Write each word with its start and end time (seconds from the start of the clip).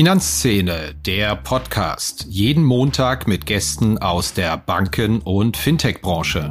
Finanzszene, 0.00 0.94
der 0.94 1.36
Podcast. 1.36 2.24
Jeden 2.26 2.64
Montag 2.64 3.28
mit 3.28 3.44
Gästen 3.44 3.98
aus 3.98 4.32
der 4.32 4.56
Banken- 4.56 5.20
und 5.20 5.58
Fintech-Branche. 5.58 6.50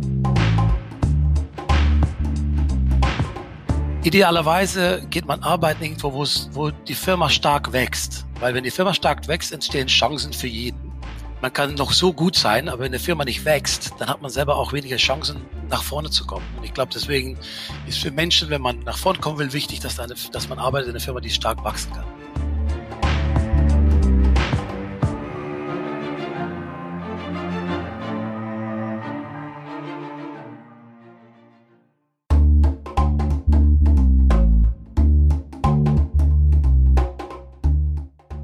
Idealerweise 4.04 5.01
geht 5.09 5.25
man 5.25 5.41
arbeiten 5.41 5.83
irgendwo, 5.83 6.14
wo 6.14 6.70
die 6.70 6.93
Firma 6.93 7.27
stark 7.27 7.73
wächst. 7.73 8.27
Weil 8.39 8.54
wenn 8.54 8.64
die 8.64 8.70
Firma 8.70 8.93
stark 8.93 9.27
wächst, 9.27 9.52
entstehen 9.52 9.88
Chancen 9.88 10.31
für 10.31 10.45
jeden. 10.45 10.91
Man 11.41 11.52
kann 11.52 11.73
noch 11.73 11.91
so 11.91 12.13
gut 12.13 12.36
sein, 12.36 12.70
aber 12.70 12.81
wenn 12.81 12.91
eine 12.91 13.00
Firma 13.00 13.25
nicht 13.25 13.45
wächst, 13.45 13.95
dann 13.97 14.09
hat 14.09 14.21
man 14.21 14.29
selber 14.29 14.57
auch 14.57 14.74
weniger 14.74 14.97
Chancen, 14.97 15.41
nach 15.71 15.82
vorne 15.82 16.11
zu 16.11 16.24
kommen. 16.27 16.46
Und 16.57 16.66
ich 16.66 16.74
glaube, 16.75 16.91
deswegen 16.93 17.36
ist 17.88 17.97
für 17.97 18.11
Menschen, 18.11 18.52
wenn 18.52 18.61
man 18.61 18.82
nach 18.82 19.00
vorne 19.00 19.18
kommen 19.18 19.39
will, 19.39 19.54
wichtig, 19.54 19.79
dass, 19.79 20.00
eine, 20.00 20.13
dass 20.33 20.50
man 20.50 20.60
arbeitet 20.60 20.89
in 20.89 20.93
einer 20.93 21.04
Firma, 21.04 21.19
die 21.19 21.32
stark 21.32 21.63
wachsen 21.63 21.91
kann. 21.93 22.05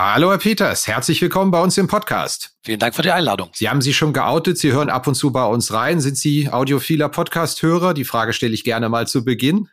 Hallo 0.00 0.30
Herr 0.30 0.38
Peters, 0.38 0.86
herzlich 0.86 1.20
willkommen 1.20 1.50
bei 1.50 1.60
uns 1.60 1.76
im 1.76 1.88
Podcast. 1.88 2.52
Vielen 2.62 2.78
Dank 2.78 2.94
für 2.94 3.02
die 3.02 3.10
Einladung. 3.10 3.50
Sie 3.52 3.68
haben 3.68 3.82
sich 3.82 3.96
schon 3.96 4.12
geoutet, 4.12 4.56
Sie 4.56 4.70
hören 4.70 4.90
ab 4.90 5.08
und 5.08 5.16
zu 5.16 5.32
bei 5.32 5.44
uns 5.44 5.72
rein. 5.72 6.00
Sind 6.00 6.16
Sie 6.16 6.48
audiophiler 6.48 7.08
Podcast-Hörer? 7.08 7.94
Die 7.94 8.04
Frage 8.04 8.32
stelle 8.32 8.54
ich 8.54 8.62
gerne 8.62 8.88
mal 8.88 9.08
zu 9.08 9.24
Beginn. 9.24 9.68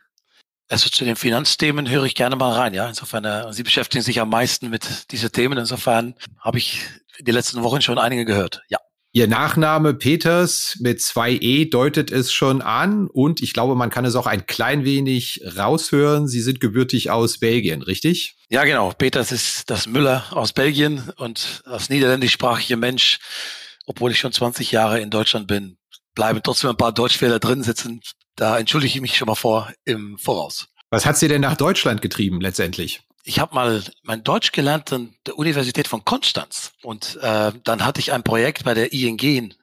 Also 0.68 0.90
zu 0.90 1.04
den 1.04 1.14
Finanzthemen 1.14 1.88
höre 1.88 2.02
ich 2.02 2.16
gerne 2.16 2.34
mal 2.34 2.52
rein, 2.54 2.74
ja. 2.74 2.88
Insofern, 2.88 3.24
äh, 3.24 3.52
Sie 3.52 3.62
beschäftigen 3.62 4.02
sich 4.02 4.20
am 4.20 4.28
meisten 4.28 4.68
mit 4.68 5.12
diesen 5.12 5.30
Themen. 5.30 5.58
Insofern 5.58 6.16
habe 6.40 6.58
ich 6.58 6.80
die 7.20 7.30
letzten 7.30 7.62
Wochen 7.62 7.80
schon 7.80 7.96
einige 7.96 8.24
gehört, 8.24 8.62
ja. 8.66 8.78
Ihr 9.16 9.28
Nachname 9.28 9.94
Peters 9.94 10.76
mit 10.78 11.00
zwei 11.00 11.32
E 11.32 11.64
deutet 11.64 12.10
es 12.10 12.30
schon 12.30 12.60
an 12.60 13.06
und 13.06 13.40
ich 13.40 13.54
glaube, 13.54 13.74
man 13.74 13.88
kann 13.88 14.04
es 14.04 14.14
auch 14.14 14.26
ein 14.26 14.44
klein 14.44 14.84
wenig 14.84 15.40
raushören. 15.56 16.28
Sie 16.28 16.42
sind 16.42 16.60
gebürtig 16.60 17.10
aus 17.10 17.38
Belgien, 17.38 17.80
richtig? 17.80 18.36
Ja, 18.50 18.64
genau. 18.64 18.90
Peters 18.90 19.32
ist 19.32 19.70
das 19.70 19.86
Müller 19.86 20.26
aus 20.32 20.52
Belgien 20.52 21.02
und 21.16 21.62
als 21.64 21.88
niederländischsprachiger 21.88 22.76
Mensch, 22.76 23.18
obwohl 23.86 24.10
ich 24.10 24.18
schon 24.18 24.32
20 24.32 24.70
Jahre 24.70 25.00
in 25.00 25.08
Deutschland 25.08 25.46
bin, 25.46 25.78
bleiben 26.14 26.42
trotzdem 26.42 26.68
ein 26.68 26.76
paar 26.76 26.92
Deutschfehler 26.92 27.38
drin 27.38 27.62
sitzen. 27.62 28.02
Da 28.34 28.58
entschuldige 28.58 28.96
ich 28.96 29.00
mich 29.00 29.16
schon 29.16 29.28
mal 29.28 29.34
vor 29.34 29.72
im 29.86 30.18
Voraus. 30.18 30.68
Was 30.90 31.06
hat 31.06 31.16
Sie 31.16 31.28
denn 31.28 31.40
nach 31.40 31.56
Deutschland 31.56 32.02
getrieben 32.02 32.42
letztendlich? 32.42 33.05
Ich 33.26 33.40
habe 33.40 33.54
mal 33.54 33.82
mein 34.02 34.22
Deutsch 34.22 34.52
gelernt 34.52 34.92
an 34.92 35.14
der 35.26 35.36
Universität 35.36 35.88
von 35.88 36.04
Konstanz 36.04 36.72
und 36.82 37.18
äh, 37.20 37.52
dann 37.64 37.84
hatte 37.84 38.00
ich 38.00 38.12
ein 38.12 38.22
Projekt 38.22 38.64
bei 38.64 38.72
der 38.72 38.92
ING 38.92 39.18
in 39.18 39.54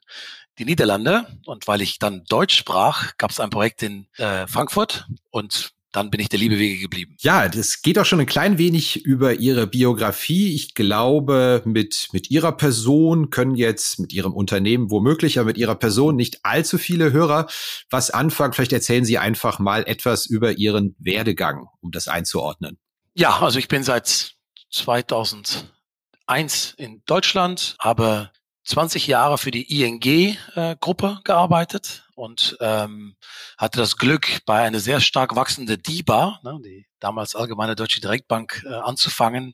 die 0.60 0.66
Niederlande 0.66 1.26
und 1.46 1.66
weil 1.68 1.82
ich 1.82 1.98
dann 1.98 2.26
Deutsch 2.26 2.58
sprach, 2.58 3.18
gab 3.18 3.32
es 3.32 3.40
ein 3.40 3.50
Projekt 3.50 3.82
in 3.82 4.06
äh, 4.18 4.48
Frankfurt 4.48 5.08
und 5.32 5.72
dann 5.94 6.10
bin 6.10 6.20
ich 6.20 6.28
der 6.28 6.40
liebe 6.40 6.60
Wege 6.60 6.82
geblieben. 6.82 7.16
Ja, 7.22 7.48
das 7.48 7.82
geht 7.82 7.98
auch 8.00 8.06
schon 8.06 8.20
ein 8.20 8.26
klein 8.26 8.58
wenig 8.58 9.06
über 9.06 9.36
Ihre 9.36 9.68
Biografie. 9.68 10.54
Ich 10.54 10.74
glaube, 10.74 11.62
mit, 11.66 12.10
mit 12.12 12.32
Ihrer 12.32 12.52
Person 12.52 13.30
können 13.30 13.56
jetzt 13.56 14.00
mit 14.00 14.12
Ihrem 14.12 14.34
Unternehmen 14.34 14.90
womöglich, 14.90 15.38
aber 15.38 15.48
mit 15.48 15.58
Ihrer 15.58 15.76
Person 15.76 16.16
nicht 16.16 16.40
allzu 16.44 16.80
viele 16.80 17.14
Hörer 17.14 17.48
was 17.92 18.10
anfangen. 18.10 18.54
Vielleicht 18.54 18.74
erzählen 18.74 19.06
Sie 19.06 19.20
einfach 19.20 19.60
mal 19.60 19.84
etwas 19.88 20.26
über 20.26 20.58
Ihren 20.58 20.96
Werdegang, 20.98 21.68
um 21.80 21.92
das 21.92 22.08
einzuordnen. 22.08 22.80
Ja, 23.16 23.42
also 23.42 23.60
ich 23.60 23.68
bin 23.68 23.84
seit 23.84 24.34
2001 24.72 26.74
in 26.78 27.04
Deutschland, 27.06 27.76
habe 27.80 28.32
20 28.64 29.06
Jahre 29.06 29.38
für 29.38 29.52
die 29.52 29.84
ING-Gruppe 29.84 31.18
äh, 31.20 31.24
gearbeitet 31.24 32.10
und 32.16 32.58
ähm, 32.60 33.16
hatte 33.58 33.78
das 33.78 33.98
Glück, 33.98 34.40
bei 34.48 34.64
einer 34.64 34.80
sehr 34.80 35.00
stark 35.00 35.36
wachsenden 35.36 35.80
DIBA, 35.80 36.40
ne, 36.44 36.60
die 36.66 36.88
damals 37.00 37.36
Allgemeine 37.36 37.76
Deutsche 37.76 38.02
Direktbank, 38.02 38.64
äh, 38.66 38.74
anzufangen. 38.74 39.54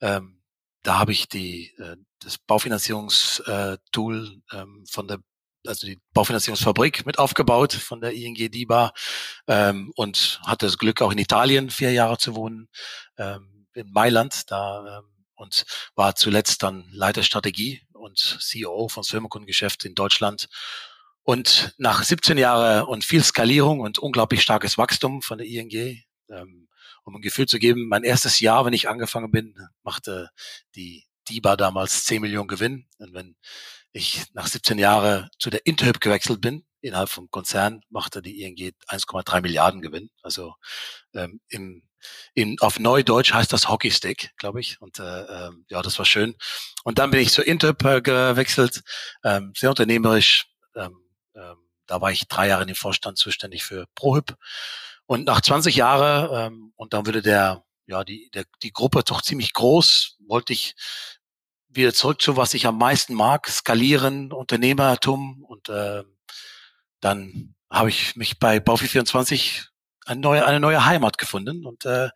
Ähm, 0.00 0.40
da 0.82 0.98
habe 0.98 1.12
ich 1.12 1.28
die, 1.28 1.74
äh, 1.78 1.96
das 2.20 2.38
Baufinanzierungstool 2.38 4.40
äh, 4.52 4.56
ähm, 4.56 4.84
von 4.88 5.06
der 5.06 5.18
also 5.68 5.86
die 5.86 6.00
Baufinanzierungsfabrik 6.12 7.06
mit 7.06 7.18
aufgebaut 7.18 7.72
von 7.72 8.00
der 8.00 8.12
ING 8.12 8.34
DIBA 8.34 8.92
ähm, 9.46 9.92
und 9.96 10.40
hatte 10.46 10.66
das 10.66 10.78
Glück, 10.78 11.02
auch 11.02 11.12
in 11.12 11.18
Italien 11.18 11.70
vier 11.70 11.92
Jahre 11.92 12.18
zu 12.18 12.34
wohnen, 12.34 12.68
ähm, 13.18 13.66
in 13.74 13.90
Mailand 13.90 14.50
da 14.50 14.98
ähm, 14.98 15.04
und 15.34 15.64
war 15.94 16.14
zuletzt 16.14 16.62
dann 16.62 16.88
Leiter 16.90 17.22
Strategie 17.22 17.82
und 17.92 18.38
CEO 18.40 18.88
von 18.88 19.04
Firmenkundengeschäft 19.04 19.84
in 19.84 19.94
Deutschland. 19.94 20.48
Und 21.22 21.74
nach 21.76 22.02
17 22.02 22.38
Jahren 22.38 22.84
und 22.84 23.04
viel 23.04 23.22
Skalierung 23.22 23.80
und 23.80 23.98
unglaublich 23.98 24.42
starkes 24.42 24.78
Wachstum 24.78 25.22
von 25.22 25.38
der 25.38 25.46
ING, 25.46 26.02
ähm, 26.30 26.68
um 27.04 27.16
ein 27.16 27.22
Gefühl 27.22 27.46
zu 27.46 27.58
geben, 27.58 27.88
mein 27.88 28.04
erstes 28.04 28.40
Jahr, 28.40 28.64
wenn 28.64 28.72
ich 28.72 28.88
angefangen 28.88 29.30
bin, 29.30 29.54
machte 29.82 30.30
die 30.74 31.04
DIBA 31.28 31.56
damals 31.56 32.04
10 32.04 32.22
Millionen 32.22 32.48
Gewinn. 32.48 32.86
Und 32.98 33.12
wenn 33.12 33.36
ich 33.92 34.24
nach 34.34 34.46
17 34.46 34.78
Jahren 34.78 35.28
zu 35.38 35.50
der 35.50 35.64
Interhyp 35.66 36.00
gewechselt 36.00 36.40
bin, 36.40 36.64
innerhalb 36.80 37.08
vom 37.08 37.30
Konzern, 37.30 37.82
machte 37.90 38.22
die 38.22 38.42
ING 38.42 38.56
1,3 38.88 39.40
Milliarden 39.40 39.82
Gewinn. 39.82 40.10
Also 40.22 40.54
ähm, 41.14 41.40
im, 41.48 41.82
in, 42.34 42.56
auf 42.60 42.78
Neudeutsch 42.78 43.32
heißt 43.32 43.52
das 43.52 43.68
Hockeystick, 43.68 44.30
glaube 44.36 44.60
ich. 44.60 44.80
Und 44.80 44.98
äh, 44.98 45.22
äh, 45.22 45.50
ja, 45.68 45.82
das 45.82 45.98
war 45.98 46.06
schön. 46.06 46.36
Und 46.84 46.98
dann 46.98 47.10
bin 47.10 47.20
ich 47.20 47.32
zur 47.32 47.46
Interhyp 47.46 47.84
äh, 47.84 48.00
gewechselt, 48.00 48.82
ähm, 49.24 49.52
sehr 49.56 49.70
unternehmerisch. 49.70 50.46
Ähm, 50.74 50.96
ähm, 51.34 51.56
da 51.86 52.00
war 52.00 52.10
ich 52.10 52.28
drei 52.28 52.48
Jahre 52.48 52.62
in 52.62 52.68
dem 52.68 52.76
Vorstand 52.76 53.18
zuständig 53.18 53.64
für 53.64 53.86
ProHyp. 53.94 54.36
Und 55.06 55.24
nach 55.24 55.40
20 55.40 55.76
Jahren, 55.76 56.52
ähm, 56.52 56.72
und 56.76 56.92
dann 56.92 57.06
würde 57.06 57.22
der, 57.22 57.64
ja, 57.86 58.04
die, 58.04 58.28
der, 58.34 58.44
die 58.62 58.72
Gruppe 58.72 59.02
doch 59.04 59.22
ziemlich 59.22 59.52
groß, 59.52 60.16
wollte 60.26 60.52
ich 60.52 60.74
wieder 61.76 61.94
zurück 61.94 62.20
zu, 62.20 62.36
was 62.36 62.54
ich 62.54 62.66
am 62.66 62.78
meisten 62.78 63.14
mag, 63.14 63.48
skalieren, 63.48 64.32
Unternehmertum 64.32 65.44
und 65.44 65.68
äh, 65.68 66.02
dann 67.00 67.54
habe 67.70 67.88
ich 67.88 68.16
mich 68.16 68.38
bei 68.38 68.58
Baufi24 68.58 69.66
eine 70.06 70.20
neue, 70.20 70.46
eine 70.46 70.60
neue 70.60 70.84
Heimat 70.84 71.18
gefunden 71.18 71.66
und 71.66 71.84
äh, 71.84 72.10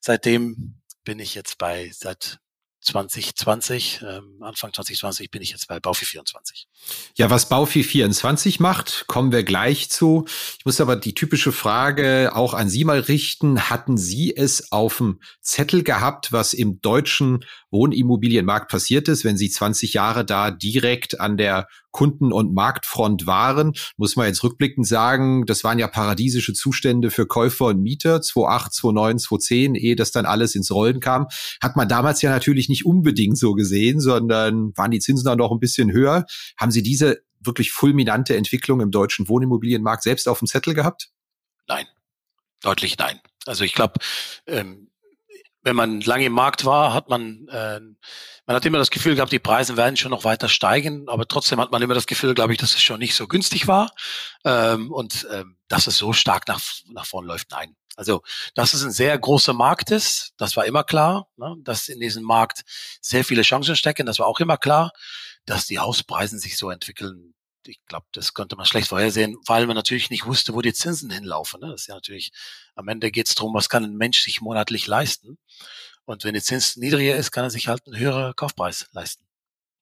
seitdem 0.00 0.80
bin 1.04 1.18
ich 1.18 1.34
jetzt 1.34 1.58
bei 1.58 1.90
seit 1.94 2.38
2020, 2.80 4.02
ähm, 4.02 4.38
Anfang 4.40 4.72
2020 4.72 5.30
bin 5.30 5.42
ich 5.42 5.50
jetzt 5.50 5.66
bei 5.66 5.80
Baufi 5.80 6.04
24. 6.04 6.68
Ja, 7.16 7.28
was 7.28 7.48
Baufi 7.48 7.82
24 7.82 8.60
macht, 8.60 9.04
kommen 9.08 9.32
wir 9.32 9.42
gleich 9.42 9.90
zu. 9.90 10.26
Ich 10.58 10.64
muss 10.64 10.80
aber 10.80 10.96
die 10.96 11.14
typische 11.14 11.52
Frage 11.52 12.32
auch 12.34 12.54
an 12.54 12.68
Sie 12.68 12.84
mal 12.84 13.00
richten. 13.00 13.68
Hatten 13.68 13.98
Sie 13.98 14.34
es 14.34 14.70
auf 14.70 14.98
dem 14.98 15.20
Zettel 15.40 15.82
gehabt, 15.82 16.32
was 16.32 16.54
im 16.54 16.80
deutschen 16.80 17.44
Wohnimmobilienmarkt 17.70 18.70
passiert 18.70 19.08
ist, 19.08 19.24
wenn 19.24 19.36
Sie 19.36 19.50
20 19.50 19.94
Jahre 19.94 20.24
da 20.24 20.50
direkt 20.50 21.20
an 21.20 21.36
der 21.36 21.68
Kunden- 21.90 22.32
und 22.32 22.54
Marktfront 22.54 23.26
waren? 23.26 23.72
Muss 23.96 24.16
man 24.16 24.26
jetzt 24.26 24.42
rückblickend 24.42 24.86
sagen, 24.86 25.44
das 25.46 25.64
waren 25.64 25.78
ja 25.78 25.88
paradiesische 25.88 26.52
Zustände 26.52 27.10
für 27.10 27.26
Käufer 27.26 27.66
und 27.66 27.82
Mieter, 27.82 28.22
2008, 28.22 28.72
2009, 28.72 29.18
2010, 29.18 29.74
ehe 29.74 29.96
das 29.96 30.12
dann 30.12 30.26
alles 30.26 30.54
ins 30.54 30.70
Rollen 30.70 31.00
kam. 31.00 31.26
Hat 31.62 31.76
man 31.76 31.88
damals 31.88 32.22
ja 32.22 32.30
natürlich 32.30 32.68
nicht 32.68 32.86
unbedingt 32.86 33.38
so 33.38 33.54
gesehen, 33.54 34.00
sondern 34.00 34.76
waren 34.76 34.90
die 34.90 35.00
Zinsen 35.00 35.24
dann 35.24 35.38
noch 35.38 35.52
ein 35.52 35.60
bisschen 35.60 35.92
höher. 35.92 36.24
Haben 36.56 36.70
Sie 36.70 36.82
diese 36.82 37.22
wirklich 37.40 37.70
fulminante 37.70 38.36
Entwicklung 38.36 38.80
im 38.80 38.90
deutschen 38.90 39.28
Wohnimmobilienmarkt 39.28 40.02
selbst 40.02 40.28
auf 40.28 40.38
dem 40.38 40.48
Zettel 40.48 40.74
gehabt? 40.74 41.10
Nein, 41.68 41.86
deutlich 42.62 42.98
nein. 42.98 43.20
Also 43.46 43.64
ich 43.64 43.74
glaube, 43.74 43.94
ähm, 44.46 44.90
wenn 45.68 45.76
man 45.76 46.00
lange 46.00 46.24
im 46.24 46.32
Markt 46.32 46.64
war, 46.64 46.94
hat 46.94 47.10
man, 47.10 47.46
äh, 47.48 47.78
man 48.46 48.56
hat 48.56 48.64
immer 48.64 48.78
das 48.78 48.90
Gefühl 48.90 49.14
gehabt, 49.14 49.32
die 49.32 49.38
Preise 49.38 49.76
werden 49.76 49.98
schon 49.98 50.12
noch 50.12 50.24
weiter 50.24 50.48
steigen, 50.48 51.06
aber 51.10 51.28
trotzdem 51.28 51.60
hat 51.60 51.70
man 51.70 51.82
immer 51.82 51.92
das 51.92 52.06
Gefühl, 52.06 52.32
glaube 52.32 52.54
ich, 52.54 52.58
dass 52.58 52.72
es 52.72 52.82
schon 52.82 53.00
nicht 53.00 53.14
so 53.14 53.28
günstig 53.28 53.68
war 53.68 53.92
ähm, 54.46 54.90
und 54.90 55.28
ähm, 55.30 55.58
dass 55.68 55.86
es 55.86 55.98
so 55.98 56.14
stark 56.14 56.48
nach, 56.48 56.62
nach 56.90 57.04
vorn 57.04 57.26
läuft. 57.26 57.50
Nein. 57.50 57.76
Also, 57.96 58.22
dass 58.54 58.72
es 58.72 58.82
ein 58.82 58.92
sehr 58.92 59.18
großer 59.18 59.52
Markt 59.52 59.90
ist, 59.90 60.32
das 60.38 60.56
war 60.56 60.64
immer 60.64 60.84
klar. 60.84 61.28
Ne? 61.36 61.54
Dass 61.60 61.88
in 61.88 62.00
diesem 62.00 62.22
Markt 62.22 62.62
sehr 63.02 63.24
viele 63.24 63.42
Chancen 63.42 63.76
stecken, 63.76 64.06
das 64.06 64.18
war 64.18 64.26
auch 64.26 64.40
immer 64.40 64.56
klar. 64.56 64.92
Dass 65.44 65.66
die 65.66 65.80
Hauspreise 65.80 66.38
sich 66.38 66.56
so 66.56 66.70
entwickeln, 66.70 67.34
ich 67.68 67.84
glaube, 67.86 68.06
das 68.12 68.34
konnte 68.34 68.56
man 68.56 68.66
schlecht 68.66 68.88
vorhersehen, 68.88 69.36
weil 69.46 69.66
man 69.66 69.76
natürlich 69.76 70.10
nicht 70.10 70.26
wusste, 70.26 70.54
wo 70.54 70.62
die 70.62 70.72
Zinsen 70.72 71.10
hinlaufen. 71.10 71.60
Ne? 71.60 71.68
Das 71.68 71.82
ist 71.82 71.86
ja 71.88 71.94
natürlich, 71.94 72.32
am 72.74 72.88
Ende 72.88 73.10
geht 73.10 73.28
es 73.28 73.34
darum, 73.34 73.54
was 73.54 73.68
kann 73.68 73.84
ein 73.84 73.96
Mensch 73.96 74.20
sich 74.22 74.40
monatlich 74.40 74.86
leisten. 74.86 75.38
Und 76.04 76.24
wenn 76.24 76.34
die 76.34 76.42
Zins 76.42 76.76
niedriger 76.76 77.16
ist, 77.16 77.30
kann 77.32 77.44
er 77.44 77.50
sich 77.50 77.68
halt 77.68 77.86
einen 77.86 77.98
höheren 77.98 78.34
Kaufpreis 78.34 78.88
leisten. 78.92 79.27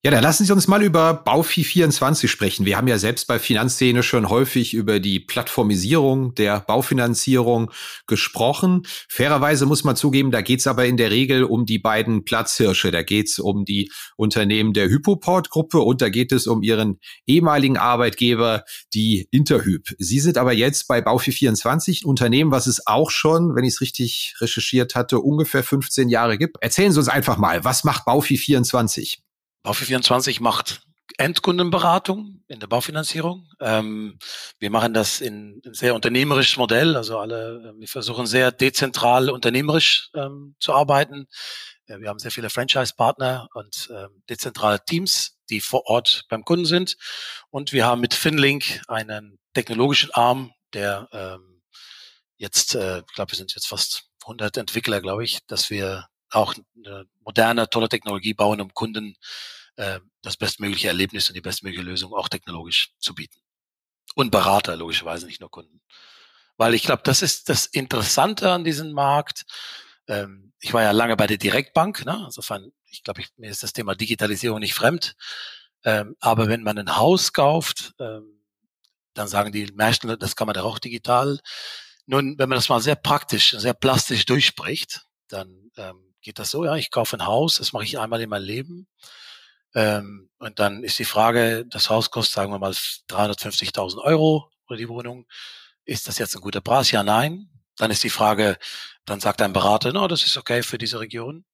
Ja, 0.06 0.12
dann 0.12 0.22
lassen 0.22 0.44
Sie 0.44 0.52
uns 0.52 0.68
mal 0.68 0.84
über 0.84 1.14
Baufi 1.14 1.64
24 1.64 2.30
sprechen. 2.30 2.64
Wir 2.64 2.76
haben 2.76 2.86
ja 2.86 2.96
selbst 2.96 3.26
bei 3.26 3.40
Finanzszene 3.40 4.04
schon 4.04 4.28
häufig 4.28 4.72
über 4.72 5.00
die 5.00 5.18
Plattformisierung 5.18 6.32
der 6.36 6.60
Baufinanzierung 6.60 7.72
gesprochen. 8.06 8.86
Fairerweise 9.08 9.66
muss 9.66 9.82
man 9.82 9.96
zugeben, 9.96 10.30
da 10.30 10.42
geht's 10.42 10.68
aber 10.68 10.86
in 10.86 10.96
der 10.96 11.10
Regel 11.10 11.42
um 11.42 11.66
die 11.66 11.80
beiden 11.80 12.24
Platzhirsche. 12.24 12.92
Da 12.92 13.02
geht's 13.02 13.40
um 13.40 13.64
die 13.64 13.90
Unternehmen 14.14 14.74
der 14.74 14.88
Hypoport-Gruppe 14.88 15.80
und 15.80 16.00
da 16.00 16.08
geht 16.08 16.30
es 16.30 16.46
um 16.46 16.62
Ihren 16.62 17.00
ehemaligen 17.26 17.76
Arbeitgeber, 17.76 18.62
die 18.94 19.26
Interhyp. 19.32 19.88
Sie 19.98 20.20
sind 20.20 20.38
aber 20.38 20.52
jetzt 20.52 20.86
bei 20.86 21.00
Baufi 21.00 21.32
24, 21.32 22.04
ein 22.04 22.08
Unternehmen, 22.08 22.52
was 22.52 22.68
es 22.68 22.86
auch 22.86 23.10
schon, 23.10 23.56
wenn 23.56 23.64
ich 23.64 23.74
es 23.74 23.80
richtig 23.80 24.36
recherchiert 24.40 24.94
hatte, 24.94 25.18
ungefähr 25.18 25.64
15 25.64 26.08
Jahre 26.08 26.38
gibt. 26.38 26.58
Erzählen 26.60 26.92
Sie 26.92 27.00
uns 27.00 27.08
einfach 27.08 27.38
mal, 27.38 27.64
was 27.64 27.82
macht 27.82 28.04
Baufi 28.04 28.36
24? 28.36 29.25
Baufi24 29.66 30.40
macht 30.40 30.82
Endkundenberatung 31.18 32.44
in 32.46 32.60
der 32.60 32.68
Baufinanzierung. 32.68 33.48
Ähm, 33.60 34.18
wir 34.60 34.70
machen 34.70 34.94
das 34.94 35.20
in 35.20 35.60
ein 35.64 35.74
sehr 35.74 35.94
unternehmerisches 35.94 36.56
Modell, 36.56 36.96
also 36.96 37.18
alle, 37.18 37.74
wir 37.76 37.88
versuchen 37.88 38.26
sehr 38.26 38.52
dezentral 38.52 39.28
unternehmerisch 39.30 40.10
ähm, 40.14 40.54
zu 40.60 40.72
arbeiten. 40.72 41.26
Ja, 41.88 42.00
wir 42.00 42.08
haben 42.08 42.18
sehr 42.18 42.30
viele 42.30 42.50
Franchise-Partner 42.50 43.48
und 43.54 43.88
ähm, 43.92 44.22
dezentrale 44.28 44.84
Teams, 44.84 45.38
die 45.50 45.60
vor 45.60 45.86
Ort 45.86 46.24
beim 46.28 46.44
Kunden 46.44 46.66
sind. 46.66 46.96
Und 47.50 47.72
wir 47.72 47.86
haben 47.86 48.00
mit 48.00 48.14
Finlink 48.14 48.82
einen 48.86 49.38
technologischen 49.54 50.12
Arm, 50.12 50.52
der 50.74 51.08
ähm, 51.12 51.62
jetzt, 52.36 52.74
äh, 52.74 52.98
ich 53.00 53.14
glaube, 53.14 53.32
wir 53.32 53.36
sind 53.36 53.54
jetzt 53.54 53.66
fast 53.66 54.10
100 54.22 54.56
Entwickler, 54.58 55.00
glaube 55.00 55.24
ich, 55.24 55.38
dass 55.46 55.70
wir 55.70 56.06
auch 56.30 56.54
eine 56.76 57.06
moderne, 57.24 57.70
tolle 57.70 57.88
Technologie 57.88 58.34
bauen, 58.34 58.60
um 58.60 58.74
Kunden 58.74 59.16
äh, 59.76 60.00
das 60.22 60.36
bestmögliche 60.36 60.88
Erlebnis 60.88 61.28
und 61.28 61.34
die 61.34 61.40
bestmögliche 61.40 61.84
Lösung 61.84 62.12
auch 62.12 62.28
technologisch 62.28 62.92
zu 62.98 63.14
bieten. 63.14 63.40
Und 64.14 64.30
Berater, 64.30 64.76
logischerweise, 64.76 65.26
nicht 65.26 65.40
nur 65.40 65.50
Kunden. 65.50 65.80
Weil 66.56 66.74
ich 66.74 66.82
glaube, 66.82 67.02
das 67.04 67.22
ist 67.22 67.48
das 67.48 67.66
Interessante 67.66 68.50
an 68.50 68.64
diesem 68.64 68.92
Markt. 68.92 69.44
Ähm, 70.08 70.52
ich 70.60 70.72
war 70.72 70.82
ja 70.82 70.92
lange 70.92 71.16
bei 71.16 71.26
der 71.26 71.36
Direktbank, 71.36 72.04
ne? 72.06 72.22
insofern, 72.24 72.72
ich 72.86 73.02
glaube, 73.02 73.20
ich, 73.20 73.28
mir 73.36 73.50
ist 73.50 73.62
das 73.62 73.72
Thema 73.72 73.94
Digitalisierung 73.94 74.60
nicht 74.60 74.74
fremd. 74.74 75.14
Ähm, 75.84 76.16
aber 76.20 76.48
wenn 76.48 76.62
man 76.62 76.78
ein 76.78 76.96
Haus 76.96 77.32
kauft, 77.32 77.92
ähm, 78.00 78.42
dann 79.14 79.28
sagen 79.28 79.52
die 79.52 79.70
meisten, 79.72 80.18
das 80.18 80.36
kann 80.36 80.46
man 80.46 80.54
doch 80.54 80.64
auch 80.64 80.78
digital. 80.78 81.38
Nun, 82.06 82.38
wenn 82.38 82.48
man 82.48 82.56
das 82.56 82.68
mal 82.68 82.80
sehr 82.80 82.96
praktisch, 82.96 83.52
sehr 83.52 83.74
plastisch 83.74 84.24
durchspricht, 84.26 85.06
dann 85.28 85.70
ähm, 85.76 86.14
geht 86.20 86.38
das 86.38 86.50
so, 86.50 86.64
ja, 86.64 86.76
ich 86.76 86.90
kaufe 86.90 87.16
ein 87.16 87.26
Haus, 87.26 87.58
das 87.58 87.72
mache 87.72 87.84
ich 87.84 87.98
einmal 87.98 88.20
in 88.20 88.30
meinem 88.30 88.44
Leben. 88.44 88.88
Ähm, 89.76 90.30
und 90.38 90.58
dann 90.58 90.82
ist 90.82 90.98
die 90.98 91.04
Frage, 91.04 91.66
das 91.68 91.90
Haus 91.90 92.10
kostet, 92.10 92.34
sagen 92.34 92.52
wir 92.52 92.58
mal, 92.58 92.72
350.000 92.72 93.98
Euro 93.98 94.50
oder 94.68 94.78
die 94.78 94.88
Wohnung. 94.88 95.26
Ist 95.84 96.08
das 96.08 96.18
jetzt 96.18 96.34
ein 96.34 96.40
guter 96.40 96.62
Preis? 96.62 96.90
Ja, 96.90 97.02
nein. 97.02 97.50
Dann 97.76 97.90
ist 97.90 98.02
die 98.02 98.10
Frage, 98.10 98.56
dann 99.04 99.20
sagt 99.20 99.42
ein 99.42 99.52
Berater, 99.52 99.92
no, 99.92 100.08
das 100.08 100.24
ist 100.24 100.36
okay 100.38 100.62
für 100.62 100.78
diese 100.78 100.98
Region. 100.98 101.44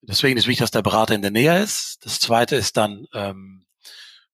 Deswegen 0.00 0.36
ist 0.36 0.48
wichtig, 0.48 0.64
dass 0.64 0.70
der 0.72 0.82
Berater 0.82 1.14
in 1.14 1.22
der 1.22 1.30
Nähe 1.30 1.62
ist. 1.62 2.04
Das 2.04 2.18
zweite 2.18 2.56
ist 2.56 2.76
dann, 2.76 3.06
ähm, 3.14 3.64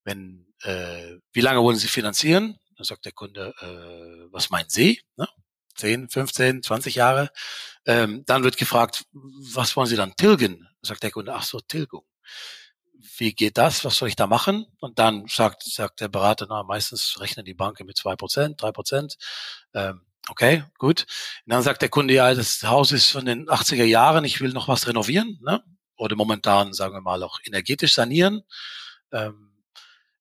wenn, 0.05 0.47
äh, 0.63 1.17
wie 1.33 1.41
lange 1.43 1.63
wollen 1.63 1.77
Sie 1.77 1.89
finanzieren? 1.89 2.59
Dann 2.77 2.85
sagt 2.85 3.05
der 3.05 3.13
Kunde, 3.13 3.55
äh, 3.61 4.33
was 4.33 4.49
meinen 4.51 4.71
Sie? 4.71 5.03
Ne? 5.17 5.29
10, 5.77 6.09
15, 6.09 6.63
20 6.63 6.95
Jahre. 6.95 7.31
Ähm, 7.85 8.25
dann 8.27 8.43
wird 8.43 8.57
gefragt, 8.57 9.05
was 9.13 9.77
wollen 9.77 9.89
Sie 9.89 9.97
dann 9.97 10.17
tilgen? 10.17 10.61
Dann 10.61 10.89
sagt 10.89 11.03
der 11.03 11.11
Kunde, 11.11 11.35
ach 11.35 11.45
so, 11.45 11.61
Tilgung 11.61 12.07
wie 13.19 13.35
geht 13.35 13.59
das, 13.59 13.85
was 13.85 13.97
soll 13.97 14.09
ich 14.09 14.17
da 14.17 14.27
machen? 14.27 14.67
Und 14.81 14.99
dann 14.99 15.27
sagt, 15.29 15.63
sagt 15.65 16.01
der 16.01 16.09
Berater, 16.09 16.47
na, 16.49 16.63
meistens 16.63 17.21
rechnen 17.21 17.45
die 17.45 17.55
Banken 17.55 17.87
mit 17.87 17.97
zwei 17.97 18.17
Prozent, 18.17 18.61
drei 18.61 18.73
Prozent. 18.73 19.17
Ähm, 19.75 20.03
okay, 20.29 20.65
gut. 20.79 21.07
Und 21.47 21.53
dann 21.53 21.63
sagt 21.63 21.83
der 21.83 21.89
Kunde, 21.89 22.15
ja, 22.15 22.35
das 22.35 22.63
Haus 22.65 22.93
ist 22.93 23.11
von 23.11 23.25
den 23.25 23.47
80er 23.49 23.85
Jahren, 23.85 24.25
ich 24.25 24.41
will 24.41 24.53
noch 24.53 24.69
was 24.69 24.87
renovieren, 24.87 25.39
ne? 25.43 25.63
Oder 25.97 26.17
momentan, 26.17 26.73
sagen 26.73 26.95
wir 26.95 27.01
mal, 27.01 27.23
auch 27.23 27.39
energetisch 27.45 27.95
sanieren. 27.95 28.43
Ähm, 29.13 29.53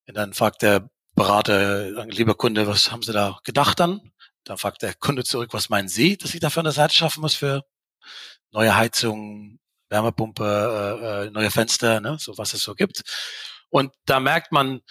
und 0.07 0.15
dann 0.15 0.33
fragt 0.33 0.61
der 0.61 0.89
Berater, 1.15 2.05
lieber 2.05 2.35
Kunde, 2.35 2.67
was 2.67 2.91
haben 2.91 3.03
Sie 3.03 3.13
da 3.13 3.39
gedacht 3.43 3.79
dann? 3.79 4.11
Dann 4.43 4.57
fragt 4.57 4.81
der 4.81 4.93
Kunde 4.93 5.23
zurück, 5.23 5.53
was 5.53 5.69
meinen 5.69 5.87
Sie, 5.87 6.17
dass 6.17 6.33
ich 6.33 6.39
dafür 6.39 6.61
an 6.61 6.65
der 6.65 6.73
Seite 6.73 6.93
schaffen 6.93 7.21
muss 7.21 7.35
für 7.35 7.63
neue 8.51 8.75
Heizungen, 8.75 9.59
Wärmepumpe, 9.93 10.43
äh, 10.43 11.27
äh, 11.27 11.29
neue 11.29 11.51
Fenster, 11.51 12.01
ne, 12.01 12.17
so 12.19 12.37
was 12.37 12.53
es 12.53 12.63
so 12.63 12.73
gibt. 12.73 13.03
Und 13.69 13.93
da 14.05 14.19
merkt 14.19 14.51
man, 14.51 14.81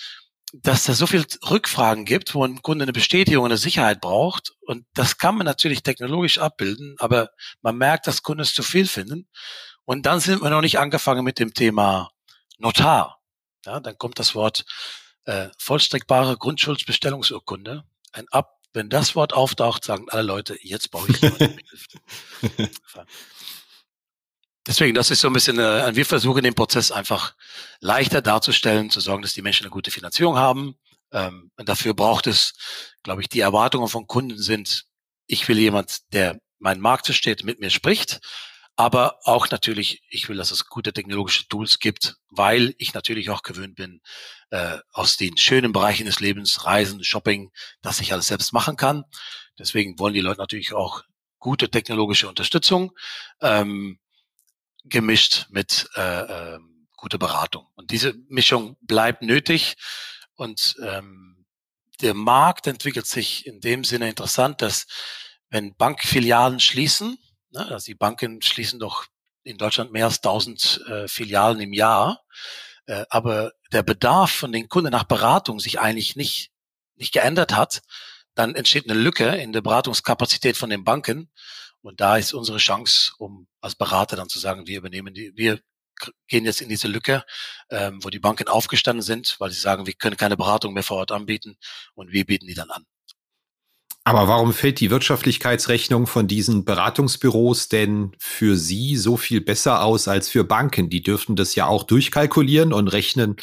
dass 0.52 0.84
da 0.84 0.94
so 0.94 1.06
viel 1.06 1.24
Rückfragen 1.48 2.04
gibt, 2.04 2.34
wo 2.34 2.44
ein 2.44 2.62
Kunde 2.62 2.84
eine 2.84 2.92
Bestätigung, 2.92 3.44
eine 3.44 3.56
Sicherheit 3.56 4.00
braucht. 4.00 4.52
Und 4.60 4.86
das 4.94 5.18
kann 5.18 5.36
man 5.36 5.46
natürlich 5.46 5.82
technologisch 5.82 6.38
abbilden, 6.38 6.94
aber 6.98 7.30
man 7.62 7.76
merkt, 7.76 8.06
dass 8.06 8.22
Kunden 8.22 8.42
es 8.42 8.54
zu 8.54 8.62
viel 8.62 8.86
finden. 8.86 9.28
Und 9.84 10.06
dann 10.06 10.20
sind 10.20 10.42
wir 10.42 10.50
noch 10.50 10.60
nicht 10.60 10.78
angefangen 10.78 11.24
mit 11.24 11.38
dem 11.38 11.54
Thema 11.54 12.10
Notar. 12.58 13.20
Ja, 13.66 13.80
dann 13.80 13.98
kommt 13.98 14.18
das 14.18 14.34
Wort 14.34 14.64
äh, 15.24 15.48
vollstreckbare 15.58 16.36
Grundschuldsbestellungsurkunde. 16.36 17.84
Ein 18.12 18.28
Ab, 18.30 18.58
wenn 18.72 18.88
das 18.90 19.16
Wort 19.16 19.32
auftaucht, 19.32 19.84
sagen 19.84 20.06
alle 20.10 20.22
Leute, 20.22 20.58
jetzt 20.60 20.90
brauche 20.90 21.10
ich 21.10 21.20
jemanden. 21.20 21.58
Deswegen, 24.66 24.94
das 24.94 25.10
ist 25.10 25.20
so 25.20 25.28
ein 25.28 25.32
bisschen, 25.32 25.58
äh, 25.58 25.94
wir 25.94 26.06
versuchen 26.06 26.44
den 26.44 26.54
Prozess 26.54 26.92
einfach 26.92 27.34
leichter 27.80 28.22
darzustellen, 28.22 28.90
zu 28.90 29.00
sorgen, 29.00 29.22
dass 29.22 29.34
die 29.34 29.42
Menschen 29.42 29.64
eine 29.64 29.70
gute 29.70 29.90
Finanzierung 29.90 30.36
haben. 30.36 30.76
Ähm, 31.12 31.50
dafür 31.56 31.94
braucht 31.94 32.26
es, 32.26 32.54
glaube 33.02 33.22
ich, 33.22 33.28
die 33.28 33.40
Erwartungen 33.40 33.88
von 33.88 34.06
Kunden 34.06 34.38
sind, 34.38 34.84
ich 35.26 35.48
will 35.48 35.58
jemand, 35.58 36.12
der 36.12 36.38
meinen 36.58 36.80
Markt 36.80 37.06
versteht, 37.06 37.44
mit 37.44 37.58
mir 37.58 37.70
spricht, 37.70 38.20
aber 38.76 39.18
auch 39.24 39.50
natürlich, 39.50 40.02
ich 40.08 40.28
will, 40.28 40.36
dass 40.36 40.50
es 40.50 40.66
gute 40.66 40.92
technologische 40.92 41.46
Tools 41.48 41.78
gibt, 41.78 42.16
weil 42.30 42.74
ich 42.78 42.94
natürlich 42.94 43.30
auch 43.30 43.42
gewöhnt 43.42 43.74
bin, 43.74 44.00
äh, 44.50 44.78
aus 44.92 45.16
den 45.16 45.36
schönen 45.36 45.72
Bereichen 45.72 46.06
des 46.06 46.20
Lebens, 46.20 46.64
Reisen, 46.64 47.04
Shopping, 47.04 47.50
dass 47.82 48.00
ich 48.00 48.12
alles 48.12 48.26
selbst 48.26 48.52
machen 48.52 48.76
kann. 48.76 49.04
Deswegen 49.58 49.98
wollen 49.98 50.14
die 50.14 50.20
Leute 50.20 50.40
natürlich 50.40 50.72
auch 50.72 51.02
gute 51.38 51.70
technologische 51.70 52.28
Unterstützung. 52.28 52.92
Ähm, 53.40 53.98
gemischt 54.84 55.46
mit 55.50 55.88
äh, 55.96 56.54
äh, 56.54 56.58
guter 56.96 57.18
Beratung. 57.18 57.66
Und 57.74 57.90
diese 57.90 58.14
Mischung 58.28 58.76
bleibt 58.80 59.22
nötig. 59.22 59.76
Und 60.34 60.76
ähm, 60.82 61.44
der 62.00 62.14
Markt 62.14 62.66
entwickelt 62.66 63.06
sich 63.06 63.46
in 63.46 63.60
dem 63.60 63.84
Sinne 63.84 64.08
interessant, 64.08 64.62
dass 64.62 64.86
wenn 65.50 65.76
Bankfilialen 65.76 66.60
schließen, 66.60 67.18
ne, 67.50 67.66
also 67.68 67.86
die 67.86 67.94
Banken 67.94 68.42
schließen 68.42 68.80
doch 68.80 69.06
in 69.44 69.58
Deutschland 69.58 69.92
mehr 69.92 70.06
als 70.06 70.18
1000 70.18 70.84
äh, 70.88 71.08
Filialen 71.08 71.60
im 71.60 71.72
Jahr. 71.72 72.22
Äh, 72.86 73.04
aber 73.10 73.52
der 73.72 73.82
Bedarf 73.82 74.30
von 74.30 74.52
den 74.52 74.68
Kunden 74.68 74.90
nach 74.90 75.04
Beratung 75.04 75.60
sich 75.60 75.80
eigentlich 75.80 76.16
nicht, 76.16 76.50
nicht 76.96 77.12
geändert 77.12 77.54
hat, 77.54 77.82
dann 78.34 78.54
entsteht 78.54 78.88
eine 78.88 78.98
Lücke 78.98 79.26
in 79.36 79.52
der 79.52 79.60
Beratungskapazität 79.60 80.56
von 80.56 80.70
den 80.70 80.84
Banken. 80.84 81.30
Und 81.82 82.00
da 82.00 82.16
ist 82.16 82.32
unsere 82.32 82.58
Chance, 82.58 83.12
um 83.18 83.46
als 83.60 83.74
Berater 83.74 84.16
dann 84.16 84.28
zu 84.28 84.38
sagen, 84.38 84.66
wir 84.66 84.78
übernehmen 84.78 85.14
die, 85.14 85.32
wir 85.36 85.60
gehen 86.26 86.44
jetzt 86.44 86.60
in 86.62 86.68
diese 86.68 86.88
Lücke, 86.88 87.24
ähm, 87.70 88.02
wo 88.02 88.10
die 88.10 88.18
Banken 88.18 88.48
aufgestanden 88.48 89.02
sind, 89.02 89.36
weil 89.38 89.50
sie 89.50 89.60
sagen, 89.60 89.86
wir 89.86 89.94
können 89.94 90.16
keine 90.16 90.36
Beratung 90.36 90.74
mehr 90.74 90.82
vor 90.82 90.98
Ort 90.98 91.12
anbieten 91.12 91.56
und 91.94 92.12
wir 92.12 92.24
bieten 92.24 92.46
die 92.46 92.54
dann 92.54 92.70
an. 92.70 92.84
Aber 94.04 94.26
warum 94.26 94.52
fällt 94.52 94.80
die 94.80 94.90
Wirtschaftlichkeitsrechnung 94.90 96.08
von 96.08 96.26
diesen 96.26 96.64
Beratungsbüros 96.64 97.68
denn 97.68 98.16
für 98.18 98.56
Sie 98.56 98.96
so 98.96 99.16
viel 99.16 99.40
besser 99.40 99.84
aus 99.84 100.08
als 100.08 100.28
für 100.28 100.42
Banken? 100.42 100.90
Die 100.90 101.02
dürften 101.02 101.36
das 101.36 101.54
ja 101.54 101.66
auch 101.66 101.84
durchkalkulieren 101.84 102.72
und 102.72 102.88
rechnen 102.88 103.36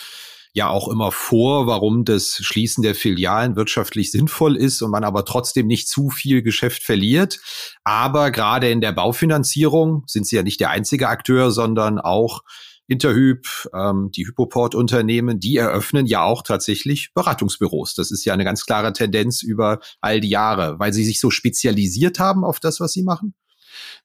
ja 0.53 0.67
auch 0.69 0.87
immer 0.87 1.11
vor, 1.11 1.67
warum 1.67 2.05
das 2.05 2.37
Schließen 2.41 2.81
der 2.81 2.95
Filialen 2.95 3.55
wirtschaftlich 3.55 4.11
sinnvoll 4.11 4.57
ist 4.57 4.81
und 4.81 4.91
man 4.91 5.03
aber 5.03 5.25
trotzdem 5.25 5.67
nicht 5.67 5.87
zu 5.87 6.09
viel 6.09 6.41
Geschäft 6.41 6.83
verliert. 6.83 7.39
Aber 7.83 8.31
gerade 8.31 8.69
in 8.69 8.81
der 8.81 8.91
Baufinanzierung 8.91 10.03
sind 10.07 10.25
Sie 10.25 10.35
ja 10.35 10.43
nicht 10.43 10.59
der 10.59 10.71
einzige 10.71 11.07
Akteur, 11.07 11.51
sondern 11.51 11.99
auch 11.99 12.41
Interhyp, 12.87 13.47
ähm, 13.73 14.09
die 14.15 14.25
Hypoport-Unternehmen, 14.25 15.39
die 15.39 15.57
eröffnen 15.57 16.07
ja 16.07 16.23
auch 16.23 16.41
tatsächlich 16.41 17.13
Beratungsbüros. 17.13 17.93
Das 17.93 18.09
ist 18.09 18.25
ja 18.25 18.33
eine 18.33 18.43
ganz 18.43 18.65
klare 18.65 18.91
Tendenz 18.93 19.43
über 19.43 19.79
all 20.01 20.19
die 20.19 20.29
Jahre, 20.29 20.79
weil 20.79 20.91
sie 20.91 21.05
sich 21.05 21.19
so 21.19 21.29
spezialisiert 21.29 22.17
haben 22.17 22.43
auf 22.43 22.59
das, 22.59 22.79
was 22.79 22.91
sie 22.91 23.03
machen. 23.03 23.35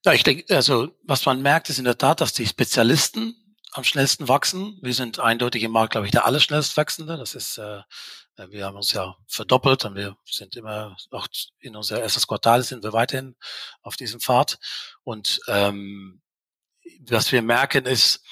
Ja, 0.04 0.12
ich 0.12 0.22
denke, 0.22 0.54
also 0.54 0.88
was 1.02 1.24
man 1.24 1.40
merkt, 1.40 1.70
ist 1.70 1.78
in 1.78 1.86
der 1.86 1.96
Tat, 1.96 2.20
dass 2.20 2.34
die 2.34 2.46
Spezialisten 2.46 3.34
am 3.74 3.84
schnellsten 3.84 4.28
wachsen. 4.28 4.78
Wir 4.82 4.94
sind 4.94 5.18
eindeutig 5.18 5.64
im 5.64 5.72
Markt, 5.72 5.92
glaube 5.92 6.06
ich, 6.06 6.12
der 6.12 6.24
allerschnellst 6.24 6.76
wachsende. 6.76 7.16
Das 7.16 7.34
ist, 7.34 7.58
äh, 7.58 7.82
wir 8.36 8.66
haben 8.66 8.76
uns 8.76 8.92
ja 8.92 9.16
verdoppelt 9.26 9.84
und 9.84 9.96
wir 9.96 10.16
sind 10.24 10.54
immer 10.56 10.96
auch 11.10 11.26
in 11.58 11.74
unser 11.74 12.00
erstes 12.00 12.26
Quartal 12.26 12.62
sind 12.62 12.84
wir 12.84 12.92
weiterhin 12.92 13.36
auf 13.82 13.96
diesem 13.96 14.20
Pfad. 14.20 14.58
Und 15.02 15.40
ähm, 15.48 16.22
was 17.00 17.32
wir 17.32 17.42
merken 17.42 17.84
ist, 17.84 18.24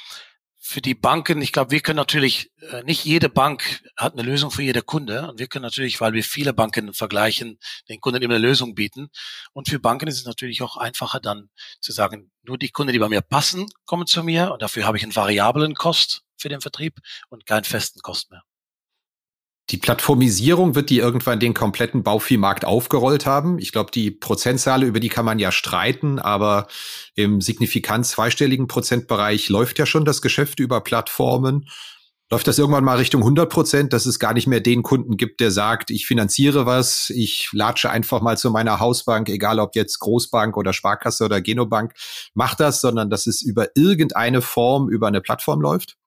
für 0.64 0.80
die 0.80 0.94
Banken, 0.94 1.42
ich 1.42 1.50
glaube, 1.50 1.72
wir 1.72 1.80
können 1.80 1.96
natürlich, 1.96 2.52
äh, 2.70 2.84
nicht 2.84 3.04
jede 3.04 3.28
Bank 3.28 3.82
hat 3.96 4.12
eine 4.12 4.22
Lösung 4.22 4.52
für 4.52 4.62
jede 4.62 4.80
Kunde. 4.80 5.28
Und 5.28 5.40
wir 5.40 5.48
können 5.48 5.64
natürlich, 5.64 6.00
weil 6.00 6.12
wir 6.12 6.22
viele 6.22 6.52
Banken 6.54 6.94
vergleichen, 6.94 7.58
den 7.88 8.00
Kunden 8.00 8.22
immer 8.22 8.36
eine 8.36 8.46
Lösung 8.46 8.76
bieten. 8.76 9.08
Und 9.52 9.68
für 9.68 9.80
Banken 9.80 10.06
ist 10.06 10.18
es 10.18 10.24
natürlich 10.24 10.62
auch 10.62 10.76
einfacher 10.76 11.18
dann 11.18 11.50
zu 11.80 11.90
sagen, 11.90 12.30
nur 12.44 12.58
die 12.58 12.70
Kunden, 12.70 12.92
die 12.92 13.00
bei 13.00 13.08
mir 13.08 13.22
passen, 13.22 13.66
kommen 13.86 14.06
zu 14.06 14.22
mir. 14.22 14.52
Und 14.52 14.62
dafür 14.62 14.86
habe 14.86 14.96
ich 14.96 15.02
einen 15.02 15.16
variablen 15.16 15.74
Kost 15.74 16.22
für 16.36 16.48
den 16.48 16.60
Vertrieb 16.60 17.00
und 17.28 17.44
keinen 17.44 17.64
festen 17.64 18.00
Kost 18.00 18.30
mehr. 18.30 18.44
Die 19.70 19.76
Plattformisierung 19.76 20.74
wird 20.74 20.90
die 20.90 20.98
irgendwann 20.98 21.38
den 21.40 21.54
kompletten 21.54 22.02
Bauviehmarkt 22.02 22.64
aufgerollt 22.64 23.26
haben. 23.26 23.58
Ich 23.58 23.72
glaube, 23.72 23.90
die 23.92 24.10
Prozentzahl, 24.10 24.82
über 24.82 25.00
die 25.00 25.08
kann 25.08 25.24
man 25.24 25.38
ja 25.38 25.52
streiten, 25.52 26.18
aber 26.18 26.66
im 27.14 27.40
signifikant 27.40 28.04
zweistelligen 28.06 28.66
Prozentbereich 28.66 29.48
läuft 29.48 29.78
ja 29.78 29.86
schon 29.86 30.04
das 30.04 30.20
Geschäft 30.20 30.58
über 30.58 30.80
Plattformen. 30.80 31.68
Läuft 32.32 32.48
das 32.48 32.58
irgendwann 32.58 32.84
mal 32.84 32.96
Richtung 32.96 33.20
100 33.20 33.50
Prozent, 33.50 33.92
dass 33.92 34.06
es 34.06 34.18
gar 34.18 34.32
nicht 34.32 34.46
mehr 34.46 34.60
den 34.60 34.82
Kunden 34.82 35.18
gibt, 35.18 35.40
der 35.40 35.50
sagt, 35.50 35.90
ich 35.90 36.06
finanziere 36.06 36.64
was, 36.64 37.10
ich 37.10 37.50
latsche 37.52 37.90
einfach 37.90 38.22
mal 38.22 38.38
zu 38.38 38.50
meiner 38.50 38.80
Hausbank, 38.80 39.28
egal 39.28 39.60
ob 39.60 39.76
jetzt 39.76 39.98
Großbank 39.98 40.56
oder 40.56 40.72
Sparkasse 40.72 41.26
oder 41.26 41.42
Genobank, 41.42 41.92
mach 42.32 42.54
das, 42.54 42.80
sondern 42.80 43.10
dass 43.10 43.26
es 43.26 43.42
über 43.42 43.68
irgendeine 43.74 44.40
Form 44.40 44.88
über 44.88 45.08
eine 45.08 45.20
Plattform 45.20 45.60
läuft? 45.60 45.98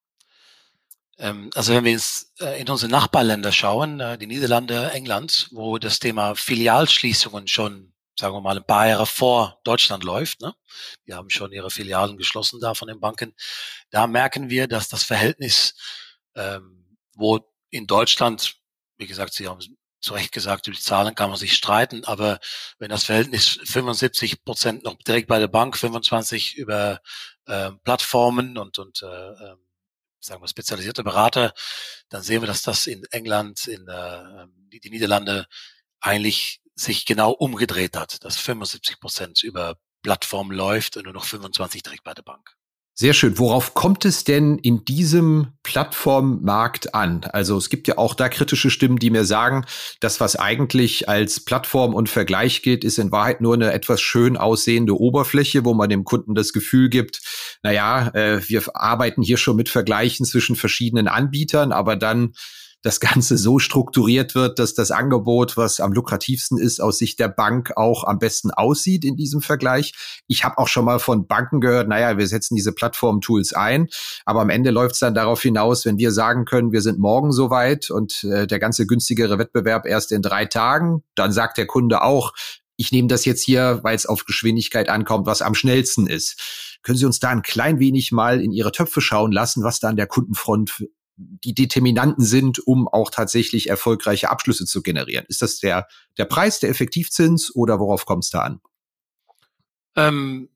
Ähm, 1.17 1.49
also 1.55 1.73
wenn 1.73 1.85
wir 1.85 1.93
ins, 1.93 2.33
äh, 2.39 2.59
in 2.59 2.69
unsere 2.69 2.91
Nachbarländer 2.91 3.51
schauen, 3.51 3.99
äh, 3.99 4.17
die 4.17 4.27
Niederlande, 4.27 4.91
England, 4.91 5.47
wo 5.51 5.77
das 5.77 5.99
Thema 5.99 6.35
Filialschließungen 6.35 7.47
schon, 7.47 7.93
sagen 8.19 8.33
wir 8.33 8.41
mal, 8.41 8.57
ein 8.57 8.65
paar 8.65 8.87
Jahre 8.87 9.05
vor 9.05 9.59
Deutschland 9.63 10.03
läuft, 10.03 10.41
ne? 10.41 10.53
die 11.07 11.13
haben 11.13 11.29
schon 11.29 11.51
ihre 11.51 11.71
Filialen 11.71 12.17
geschlossen 12.17 12.59
da 12.59 12.73
von 12.73 12.87
den 12.87 12.99
Banken, 12.99 13.33
da 13.91 14.07
merken 14.07 14.49
wir, 14.49 14.67
dass 14.67 14.89
das 14.89 15.03
Verhältnis, 15.03 15.75
ähm, 16.35 16.97
wo 17.13 17.39
in 17.69 17.87
Deutschland, 17.87 18.55
wie 18.97 19.07
gesagt, 19.07 19.33
Sie 19.33 19.47
haben 19.47 19.59
zu 20.01 20.13
Recht 20.13 20.31
gesagt, 20.31 20.67
über 20.67 20.75
die 20.75 20.81
Zahlen 20.81 21.15
kann 21.15 21.29
man 21.29 21.39
sich 21.39 21.53
streiten, 21.53 22.03
aber 22.05 22.39
wenn 22.77 22.89
das 22.89 23.05
Verhältnis 23.05 23.59
75 23.63 24.43
Prozent 24.43 24.83
noch 24.83 24.95
direkt 24.99 25.27
bei 25.27 25.39
der 25.39 25.47
Bank, 25.47 25.77
25 25.77 26.55
über 26.55 27.01
äh, 27.47 27.71
Plattformen 27.83 28.57
und, 28.57 28.77
und 28.77 29.01
äh, 29.01 29.05
ähm, 29.07 29.64
sagen 30.25 30.41
wir, 30.41 30.47
spezialisierte 30.47 31.03
Berater, 31.03 31.53
dann 32.09 32.21
sehen 32.21 32.41
wir, 32.41 32.47
dass 32.47 32.61
das 32.61 32.87
in 32.87 33.03
England, 33.11 33.67
in 33.67 33.87
äh, 33.87 34.47
die, 34.71 34.79
die 34.79 34.89
Niederlande 34.89 35.45
eigentlich 35.99 36.61
sich 36.75 37.05
genau 37.05 37.31
umgedreht 37.31 37.95
hat, 37.95 38.23
dass 38.23 38.37
75 38.37 38.99
Prozent 38.99 39.43
über 39.43 39.77
Plattform 40.01 40.51
läuft 40.51 40.97
und 40.97 41.03
nur 41.03 41.13
noch 41.13 41.25
25 41.25 41.81
direkt 41.83 42.03
bei 42.03 42.13
der 42.13 42.23
Bank. 42.23 42.55
Sehr 42.97 43.13
schön. 43.13 43.37
Worauf 43.37 43.73
kommt 43.73 44.05
es 44.05 44.23
denn 44.23 44.57
in 44.57 44.85
diesem 44.85 45.47
Plattformmarkt 45.63 46.95
an? 46.95 47.25
Also 47.25 47.57
es 47.57 47.69
gibt 47.69 47.89
ja 47.89 47.97
auch 47.97 48.13
da 48.13 48.29
kritische 48.29 48.69
Stimmen, 48.69 48.99
die 48.99 49.09
mir 49.09 49.25
sagen, 49.25 49.65
das, 49.99 50.21
was 50.21 50.37
eigentlich 50.37 51.09
als 51.09 51.41
Plattform 51.41 51.93
und 51.93 52.07
Vergleich 52.07 52.61
gilt, 52.61 52.85
ist 52.85 52.97
in 52.97 53.11
Wahrheit 53.11 53.41
nur 53.41 53.53
eine 53.53 53.73
etwas 53.73 53.99
schön 53.99 54.37
aussehende 54.37 54.97
Oberfläche, 54.97 55.65
wo 55.65 55.73
man 55.73 55.89
dem 55.89 56.05
Kunden 56.05 56.35
das 56.35 56.53
Gefühl 56.53 56.87
gibt, 56.87 57.19
naja, 57.63 58.11
äh, 58.13 58.47
wir 58.47 58.63
arbeiten 58.73 59.21
hier 59.21 59.35
schon 59.35 59.57
mit 59.57 59.67
Vergleichen 59.67 60.25
zwischen 60.25 60.55
verschiedenen 60.55 61.09
Anbietern, 61.09 61.73
aber 61.73 61.97
dann 61.97 62.31
das 62.85 62.99
Ganze 62.99 63.35
so 63.35 63.57
strukturiert 63.57 64.35
wird, 64.35 64.59
dass 64.59 64.75
das 64.75 64.91
Angebot, 64.91 65.57
was 65.57 65.79
am 65.79 65.91
lukrativsten 65.91 66.59
ist, 66.59 66.79
aus 66.79 66.99
Sicht 66.99 67.19
der 67.19 67.29
Bank 67.29 67.75
auch 67.77 68.03
am 68.03 68.19
besten 68.19 68.51
aussieht 68.51 69.03
in 69.03 69.17
diesem 69.17 69.41
Vergleich. 69.41 69.93
Ich 70.27 70.43
habe 70.43 70.59
auch 70.59 70.67
schon 70.67 70.85
mal 70.85 70.99
von 70.99 71.25
Banken 71.25 71.61
gehört, 71.61 71.87
naja, 71.87 72.19
wir 72.19 72.27
setzen 72.27 72.55
diese 72.55 72.73
Plattform-Tools 72.73 73.53
ein, 73.53 73.87
aber 74.23 74.41
am 74.41 74.51
Ende 74.51 74.69
läuft 74.69 74.93
es 74.93 74.99
dann 74.99 75.15
darauf 75.15 75.41
hinaus, 75.41 75.83
wenn 75.85 75.97
wir 75.97 76.11
sagen 76.11 76.45
können, 76.45 76.71
wir 76.71 76.81
sind 76.83 76.99
morgen 76.99 77.31
soweit 77.31 77.89
und 77.89 78.23
äh, 78.23 78.45
der 78.45 78.59
ganze 78.59 78.85
günstigere 78.85 79.39
Wettbewerb 79.39 79.87
erst 79.87 80.11
in 80.11 80.21
drei 80.21 80.45
Tagen, 80.45 81.01
dann 81.15 81.31
sagt 81.31 81.57
der 81.57 81.65
Kunde 81.65 82.03
auch, 82.03 82.33
ich 82.77 82.91
nehme 82.91 83.07
das 83.07 83.25
jetzt 83.25 83.41
hier, 83.41 83.79
weil 83.81 83.95
es 83.95 84.05
auf 84.05 84.25
Geschwindigkeit 84.25 84.89
ankommt, 84.89 85.25
was 85.25 85.41
am 85.41 85.55
schnellsten 85.55 86.05
ist. 86.05 86.77
Können 86.83 86.99
Sie 86.99 87.05
uns 87.05 87.19
da 87.19 87.29
ein 87.29 87.41
klein 87.41 87.79
wenig 87.79 88.11
mal 88.11 88.39
in 88.41 88.51
Ihre 88.51 88.71
Töpfe 88.71 89.01
schauen 89.01 89.31
lassen, 89.31 89.63
was 89.63 89.79
da 89.79 89.89
an 89.89 89.95
der 89.95 90.05
Kundenfront 90.05 90.85
die 91.17 91.53
Determinanten 91.53 92.23
sind, 92.23 92.59
um 92.65 92.87
auch 92.87 93.09
tatsächlich 93.09 93.69
erfolgreiche 93.69 94.29
Abschlüsse 94.29 94.65
zu 94.65 94.81
generieren? 94.81 95.25
Ist 95.27 95.41
das 95.41 95.59
der, 95.59 95.87
der 96.17 96.25
Preis, 96.25 96.59
der 96.59 96.69
Effektivzins 96.69 97.53
oder 97.55 97.79
worauf 97.79 98.05
kommt 98.05 98.23
es 98.23 98.29
da 98.29 98.41
an? 98.41 98.61
Ähm, 99.95 100.49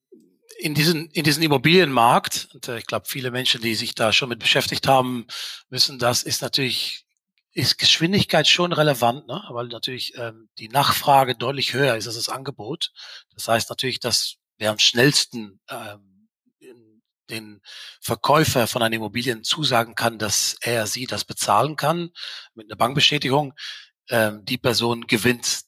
in 0.60 0.74
diesen, 0.74 1.10
in 1.12 1.24
diesen 1.24 1.42
Immobilienmarkt, 1.42 2.50
und 2.54 2.68
äh, 2.68 2.80
ich 2.80 2.86
glaube, 2.86 3.08
viele 3.08 3.32
Menschen, 3.32 3.62
die 3.62 3.76
sich 3.76 3.96
da 3.96 4.12
schon 4.12 4.30
mit 4.30 4.40
beschäftigt 4.40 4.88
haben, 4.88 5.26
wissen, 5.70 6.00
das 6.00 6.24
ist 6.24 6.42
natürlich, 6.42 7.06
ist 7.54 7.78
Geschwindigkeit 7.78 8.48
schon 8.48 8.74
relevant, 8.74 9.26
ne? 9.28 9.42
weil 9.50 9.68
natürlich 9.68 10.14
ähm, 10.18 10.50
die 10.58 10.68
Nachfrage 10.68 11.36
deutlich 11.36 11.74
höher 11.74 11.96
ist 11.96 12.08
als 12.08 12.18
das 12.18 12.30
Angebot. 12.30 12.92
Das 13.34 13.48
heißt 13.48 13.70
natürlich, 13.70 14.00
dass 14.02 14.36
wer 14.58 14.72
am 14.72 14.80
schnellsten 14.80 15.62
ähm, 15.70 16.09
den 17.30 17.62
Verkäufer 18.02 18.68
von 18.68 18.82
einer 18.82 18.96
Immobilien 18.96 19.44
zusagen 19.44 19.96
kann, 19.96 20.18
dass 20.20 20.58
er 20.62 20.88
sie 20.88 21.06
das 21.06 21.26
bezahlen 21.26 21.76
kann 21.76 22.12
mit 22.54 22.68
einer 22.68 22.78
Bankbestätigung, 22.78 23.54
ähm, 24.10 24.44
die 24.46 24.58
Person 24.58 25.08
gewinnt, 25.08 25.62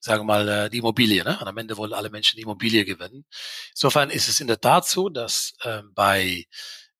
sagen 0.00 0.22
wir 0.22 0.24
mal, 0.24 0.48
äh, 0.48 0.70
die 0.70 0.78
Immobilie. 0.78 1.24
Ne? 1.24 1.38
Und 1.40 1.46
am 1.46 1.58
Ende 1.58 1.76
wollen 1.76 1.92
alle 1.92 2.10
Menschen 2.10 2.36
die 2.36 2.42
Immobilie 2.42 2.84
gewinnen. 2.84 3.24
Insofern 3.70 4.10
ist 4.10 4.28
es 4.28 4.40
in 4.40 4.46
der 4.46 4.60
Tat 4.60 4.86
so, 4.86 5.08
dass 5.08 5.54
ähm, 5.64 5.92
bei 5.94 6.46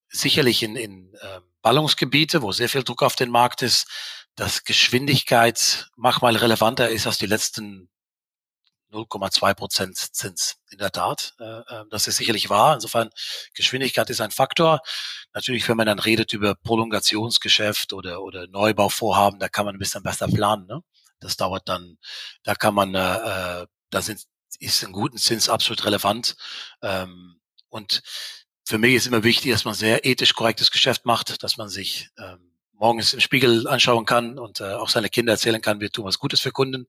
sicherlich 0.09 0.63
in, 0.63 0.77
in 0.77 1.15
äh, 1.15 1.41
Ballungsgebiete, 1.63 2.43
wo 2.43 2.53
sehr 2.53 2.69
viel 2.69 2.85
Druck 2.85 3.03
auf 3.03 3.17
den 3.17 3.31
Markt 3.31 3.63
ist, 3.63 3.87
dass 4.37 4.65
Geschwindigkeit 4.65 5.89
manchmal 5.97 6.37
relevanter 6.37 6.89
ist 6.89 7.07
als 7.07 7.19
die 7.19 7.27
letzten 7.27 7.89
0,2 8.95 9.55
Prozent 9.55 9.97
Zins. 9.97 10.57
In 10.71 10.79
der 10.79 10.91
Tat, 10.91 11.35
äh, 11.41 11.45
äh, 11.45 11.85
das 11.91 12.07
ist 12.07 12.17
sicherlich 12.17 12.51
wahr. 12.51 12.75
Insofern 12.75 13.11
Geschwindigkeit 13.55 14.09
ist 14.11 14.21
ein 14.21 14.31
Faktor. 14.31 14.81
Natürlich, 15.33 15.69
wenn 15.69 15.77
man 15.77 15.87
dann 15.87 15.99
redet 15.99 16.33
über 16.33 16.55
Prolongationsgeschäft 16.55 17.93
oder 17.93 18.23
oder 18.23 18.47
Neubauvorhaben, 18.47 19.39
da 19.39 19.49
kann 19.49 19.67
man 19.67 19.75
ein 19.77 19.79
bisschen 19.79 20.03
besser 20.03 20.29
planen. 20.29 20.67
Ne? 20.67 20.81
Das 21.21 21.37
dauert 21.37 21.69
dann, 21.69 21.99
da 22.43 22.55
kann 22.55 22.75
man, 22.75 22.95
äh, 22.95 23.63
äh 23.63 23.67
da 23.91 24.03
sind, 24.03 24.23
ist 24.61 24.85
ein 24.85 24.93
guten 24.93 25.19
Zins 25.19 25.49
absolut 25.49 25.85
relevant. 25.85 26.37
Ähm, 26.83 27.41
und 27.69 28.03
für 28.65 28.79
mich 28.79 28.95
ist 28.95 29.07
immer 29.07 29.25
wichtig, 29.25 29.53
dass 29.53 29.65
man 29.65 29.75
sehr 29.75 30.05
ethisch 30.07 30.35
korrektes 30.35 30.71
Geschäft 30.71 31.05
macht, 31.05 31.43
dass 31.43 31.57
man 31.57 31.69
sich 31.69 32.09
ähm, 32.19 32.55
morgens 32.73 33.15
im 33.15 33.21
Spiegel 33.21 33.67
anschauen 33.69 34.05
kann 34.05 34.39
und 34.39 34.61
äh, 34.61 34.75
auch 34.75 34.89
seine 34.89 35.09
Kinder 35.09 35.33
erzählen 35.33 35.61
kann, 35.61 35.81
wir 35.81 35.91
tun 35.91 36.05
was 36.05 36.19
Gutes 36.19 36.41
für 36.41 36.51
Kunden. 36.51 36.87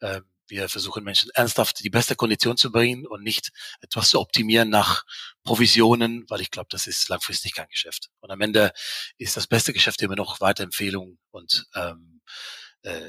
Ähm, 0.00 0.24
wir 0.48 0.68
versuchen 0.68 1.04
Menschen 1.04 1.30
ernsthaft 1.34 1.84
die 1.84 1.90
beste 1.90 2.16
Kondition 2.16 2.56
zu 2.56 2.72
bringen 2.72 3.06
und 3.06 3.22
nicht 3.22 3.50
etwas 3.80 4.10
zu 4.10 4.20
optimieren 4.20 4.70
nach 4.70 5.04
Provisionen, 5.44 6.24
weil 6.28 6.40
ich 6.40 6.50
glaube, 6.50 6.68
das 6.70 6.86
ist 6.86 7.08
langfristig 7.08 7.54
kein 7.54 7.68
Geschäft. 7.68 8.10
Und 8.20 8.30
am 8.30 8.40
Ende 8.40 8.72
ist 9.16 9.36
das 9.36 9.46
beste 9.46 9.72
Geschäft 9.72 10.02
immer 10.02 10.16
noch 10.16 10.40
Weiterempfehlung 10.40 11.18
und 11.30 11.66
ähm, 11.74 12.20
äh, 12.82 13.00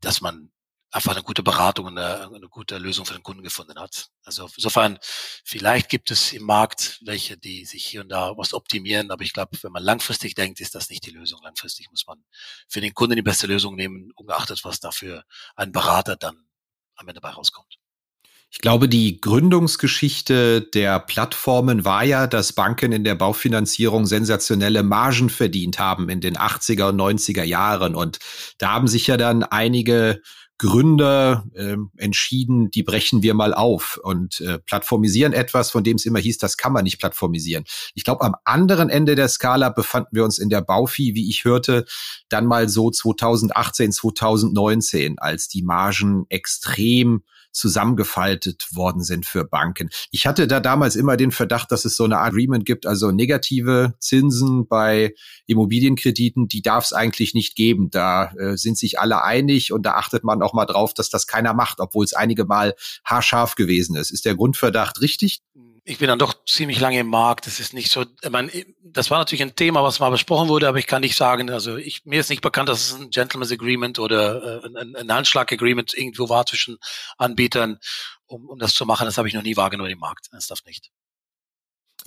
dass 0.00 0.20
man 0.20 0.50
einfach 0.90 1.12
eine 1.12 1.22
gute 1.22 1.42
Beratung 1.42 1.86
und 1.86 1.98
eine, 1.98 2.30
eine, 2.34 2.48
gute 2.48 2.78
Lösung 2.78 3.04
für 3.04 3.14
den 3.14 3.22
Kunden 3.22 3.42
gefunden 3.42 3.78
hat. 3.78 4.08
Also 4.24 4.48
insofern, 4.56 4.98
vielleicht 5.44 5.90
gibt 5.90 6.10
es 6.10 6.32
im 6.32 6.44
Markt 6.44 6.98
welche, 7.04 7.36
die 7.36 7.66
sich 7.66 7.84
hier 7.84 8.00
und 8.00 8.08
da 8.08 8.36
was 8.36 8.54
optimieren, 8.54 9.10
aber 9.10 9.22
ich 9.22 9.32
glaube, 9.32 9.58
wenn 9.62 9.72
man 9.72 9.82
langfristig 9.82 10.34
denkt, 10.34 10.60
ist 10.60 10.74
das 10.74 10.88
nicht 10.88 11.04
die 11.04 11.10
Lösung. 11.10 11.40
Langfristig 11.42 11.90
muss 11.90 12.06
man 12.06 12.24
für 12.68 12.80
den 12.80 12.94
Kunden 12.94 13.16
die 13.16 13.22
beste 13.22 13.46
Lösung 13.46 13.76
nehmen, 13.76 14.12
ungeachtet, 14.14 14.64
was 14.64 14.80
dafür 14.80 15.24
ein 15.56 15.72
Berater 15.72 16.16
dann 16.16 16.47
am 16.98 17.08
Ende 17.08 17.20
bei 17.20 17.30
rauskommt. 17.30 17.78
Ich 18.50 18.60
glaube, 18.60 18.88
die 18.88 19.20
Gründungsgeschichte 19.20 20.62
der 20.62 21.00
Plattformen 21.00 21.84
war 21.84 22.02
ja, 22.02 22.26
dass 22.26 22.54
Banken 22.54 22.92
in 22.92 23.04
der 23.04 23.14
Baufinanzierung 23.14 24.06
sensationelle 24.06 24.82
Margen 24.82 25.28
verdient 25.28 25.78
haben 25.78 26.08
in 26.08 26.22
den 26.22 26.36
80er 26.36 26.88
und 26.88 26.96
90er 26.98 27.42
Jahren. 27.42 27.94
Und 27.94 28.18
da 28.56 28.72
haben 28.72 28.88
sich 28.88 29.06
ja 29.06 29.18
dann 29.18 29.42
einige 29.42 30.22
Gründer 30.58 31.44
äh, 31.54 31.76
entschieden, 31.96 32.70
die 32.70 32.82
brechen 32.82 33.22
wir 33.22 33.34
mal 33.34 33.54
auf 33.54 33.98
und 34.02 34.40
äh, 34.40 34.58
plattformisieren 34.58 35.32
etwas, 35.32 35.70
von 35.70 35.84
dem 35.84 35.96
es 35.96 36.04
immer 36.04 36.18
hieß, 36.18 36.38
das 36.38 36.56
kann 36.56 36.72
man 36.72 36.84
nicht 36.84 36.98
plattformisieren. 36.98 37.64
Ich 37.94 38.02
glaube, 38.02 38.24
am 38.24 38.34
anderen 38.44 38.90
Ende 38.90 39.14
der 39.14 39.28
Skala 39.28 39.68
befanden 39.68 40.10
wir 40.12 40.24
uns 40.24 40.38
in 40.38 40.50
der 40.50 40.60
Baufi, 40.60 41.14
wie 41.14 41.28
ich 41.28 41.44
hörte, 41.44 41.84
dann 42.28 42.46
mal 42.46 42.68
so 42.68 42.90
2018, 42.90 43.92
2019, 43.92 45.18
als 45.18 45.46
die 45.46 45.62
Margen 45.62 46.26
extrem 46.28 47.22
zusammengefaltet 47.58 48.68
worden 48.72 49.02
sind 49.02 49.26
für 49.26 49.44
Banken. 49.44 49.90
Ich 50.10 50.26
hatte 50.26 50.46
da 50.46 50.60
damals 50.60 50.96
immer 50.96 51.16
den 51.16 51.32
Verdacht, 51.32 51.72
dass 51.72 51.84
es 51.84 51.96
so 51.96 52.04
eine 52.04 52.18
Agreement 52.18 52.64
gibt, 52.64 52.86
also 52.86 53.10
negative 53.10 53.94
Zinsen 53.98 54.66
bei 54.68 55.14
Immobilienkrediten, 55.46 56.48
die 56.48 56.62
darf 56.62 56.84
es 56.84 56.92
eigentlich 56.92 57.34
nicht 57.34 57.56
geben. 57.56 57.90
Da 57.90 58.32
äh, 58.38 58.56
sind 58.56 58.78
sich 58.78 58.98
alle 59.00 59.22
einig 59.22 59.72
und 59.72 59.82
da 59.84 59.94
achtet 59.94 60.24
man 60.24 60.42
auch 60.42 60.54
mal 60.54 60.66
drauf, 60.66 60.94
dass 60.94 61.10
das 61.10 61.26
keiner 61.26 61.52
macht, 61.52 61.80
obwohl 61.80 62.04
es 62.04 62.14
einige 62.14 62.44
Mal 62.44 62.74
haarscharf 63.04 63.56
gewesen 63.56 63.96
ist. 63.96 64.10
Ist 64.10 64.24
der 64.24 64.36
Grundverdacht 64.36 65.00
richtig? 65.00 65.42
Ich 65.88 65.96
bin 65.96 66.08
dann 66.08 66.18
doch 66.18 66.44
ziemlich 66.44 66.80
lange 66.80 67.00
im 67.00 67.08
Markt. 67.08 67.46
Das 67.46 67.60
ist 67.60 67.72
nicht 67.72 67.90
so, 67.90 68.04
ich 68.22 68.30
meine, 68.30 68.52
das 68.82 69.10
war 69.10 69.18
natürlich 69.18 69.42
ein 69.42 69.56
Thema, 69.56 69.82
was 69.82 70.00
mal 70.00 70.10
besprochen 70.10 70.48
wurde, 70.48 70.68
aber 70.68 70.78
ich 70.78 70.86
kann 70.86 71.00
nicht 71.00 71.16
sagen, 71.16 71.50
also 71.50 71.76
ich, 71.76 72.04
mir 72.04 72.20
ist 72.20 72.28
nicht 72.28 72.42
bekannt, 72.42 72.68
dass 72.68 72.90
es 72.90 73.00
ein 73.00 73.08
Gentleman's 73.08 73.50
Agreement 73.50 73.98
oder 73.98 74.62
äh, 74.62 74.66
ein, 74.66 74.94
ein 74.94 75.12
Handschlag 75.12 75.50
Agreement 75.50 75.94
irgendwo 75.94 76.28
war 76.28 76.44
zwischen 76.44 76.76
Anbietern, 77.16 77.78
um, 78.26 78.50
um 78.50 78.58
das 78.58 78.74
zu 78.74 78.84
machen. 78.84 79.06
Das 79.06 79.16
habe 79.16 79.28
ich 79.28 79.34
noch 79.34 79.42
nie 79.42 79.56
wahrgenommen 79.56 79.90
im 79.90 79.98
Markt. 79.98 80.28
Ernsthaft 80.30 80.66
nicht. 80.66 80.90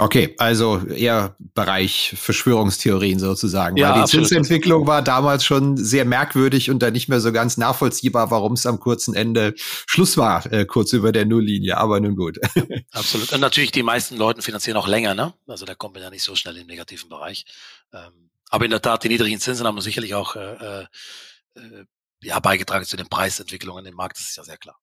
Okay, 0.02 0.34
also 0.40 0.80
eher 0.88 1.36
Bereich 1.38 2.16
Verschwörungstheorien 2.18 3.20
sozusagen. 3.20 3.78
Ja, 3.78 3.90
Weil 3.90 3.94
die 3.94 4.02
absolut. 4.02 4.28
Zinsentwicklung 4.30 4.88
war 4.88 5.04
damals 5.04 5.46
schon 5.46 5.78
sehr 5.78 6.06
merkwürdig 6.06 6.72
und 6.72 6.80
dann 6.80 6.94
nicht 6.94 7.08
mehr 7.08 7.20
so 7.20 7.32
ganz 7.32 7.56
nachvollziehbar, 7.58 8.32
warum 8.32 8.54
es 8.54 8.66
am 8.66 8.80
kurzen 8.80 9.14
Ende 9.14 9.54
Schluss 9.56 10.18
war, 10.18 10.52
äh, 10.52 10.66
kurz 10.66 10.94
über 10.94 11.12
der 11.12 11.28
Nulllinie. 11.28 11.78
Aber 11.78 12.00
nun 12.00 12.16
gut. 12.16 12.40
Absolut. 12.92 13.32
Und 13.32 13.42
natürlich 13.42 13.72
die 13.72 13.84
meisten 13.84 14.18
Leute 14.18 14.42
finanzieren 14.42 14.76
auch 14.78 14.88
länger, 14.88 15.14
ne? 15.14 15.36
Also 15.46 15.68
da 15.68 15.76
kommt 15.76 15.94
man 15.94 16.02
ja 16.02 16.10
nicht 16.10 16.24
so 16.24 16.36
schnell 16.36 16.58
im 16.58 16.66
negativen 16.66 17.08
Bereich. 17.08 17.46
Ähm, 17.94 18.32
aber 18.50 18.66
in 18.66 18.72
der 18.72 18.82
Tat, 18.82 19.04
die 19.04 19.10
niedrigen 19.10 19.40
Zinsen 19.40 19.68
haben 19.68 19.80
sicherlich 19.82 20.16
auch 20.16 20.36
äh, 20.36 20.82
äh, 20.82 21.86
ja, 22.24 22.40
beigetragen 22.40 22.86
zu 22.86 22.98
den 22.98 23.08
Preisentwicklungen 23.08 23.86
im 23.86 23.94
Markt, 23.94 24.18
das 24.18 24.30
ist 24.30 24.38
ja 24.38 24.44
sehr 24.44 24.58
klar. 24.58 24.81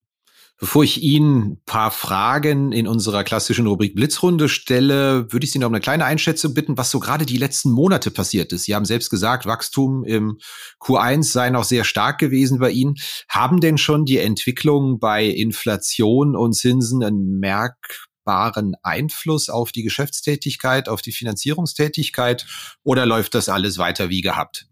Bevor 0.60 0.82
ich 0.82 1.00
Ihnen 1.00 1.52
ein 1.52 1.62
paar 1.66 1.92
Fragen 1.92 2.72
in 2.72 2.88
unserer 2.88 3.22
klassischen 3.22 3.68
Rubrik 3.68 3.94
Blitzrunde 3.94 4.48
stelle, 4.48 5.32
würde 5.32 5.44
ich 5.44 5.52
Sie 5.52 5.60
noch 5.60 5.68
um 5.68 5.74
eine 5.74 5.80
kleine 5.80 6.04
Einschätzung 6.04 6.52
bitten, 6.52 6.76
was 6.76 6.90
so 6.90 6.98
gerade 6.98 7.24
die 7.24 7.36
letzten 7.36 7.70
Monate 7.70 8.10
passiert 8.10 8.52
ist. 8.52 8.64
Sie 8.64 8.74
haben 8.74 8.84
selbst 8.84 9.08
gesagt, 9.08 9.46
Wachstum 9.46 10.02
im 10.02 10.38
Q1 10.80 11.30
sei 11.30 11.50
noch 11.50 11.62
sehr 11.62 11.84
stark 11.84 12.18
gewesen 12.18 12.58
bei 12.58 12.70
Ihnen. 12.70 12.96
Haben 13.28 13.60
denn 13.60 13.78
schon 13.78 14.04
die 14.04 14.18
Entwicklungen 14.18 14.98
bei 14.98 15.26
Inflation 15.26 16.34
und 16.34 16.54
Zinsen 16.54 17.04
einen 17.04 17.38
merkbaren 17.38 18.74
Einfluss 18.82 19.50
auf 19.50 19.70
die 19.70 19.84
Geschäftstätigkeit, 19.84 20.88
auf 20.88 21.02
die 21.02 21.12
Finanzierungstätigkeit 21.12 22.46
oder 22.82 23.06
läuft 23.06 23.36
das 23.36 23.48
alles 23.48 23.78
weiter 23.78 24.08
wie 24.08 24.22
gehabt? 24.22 24.66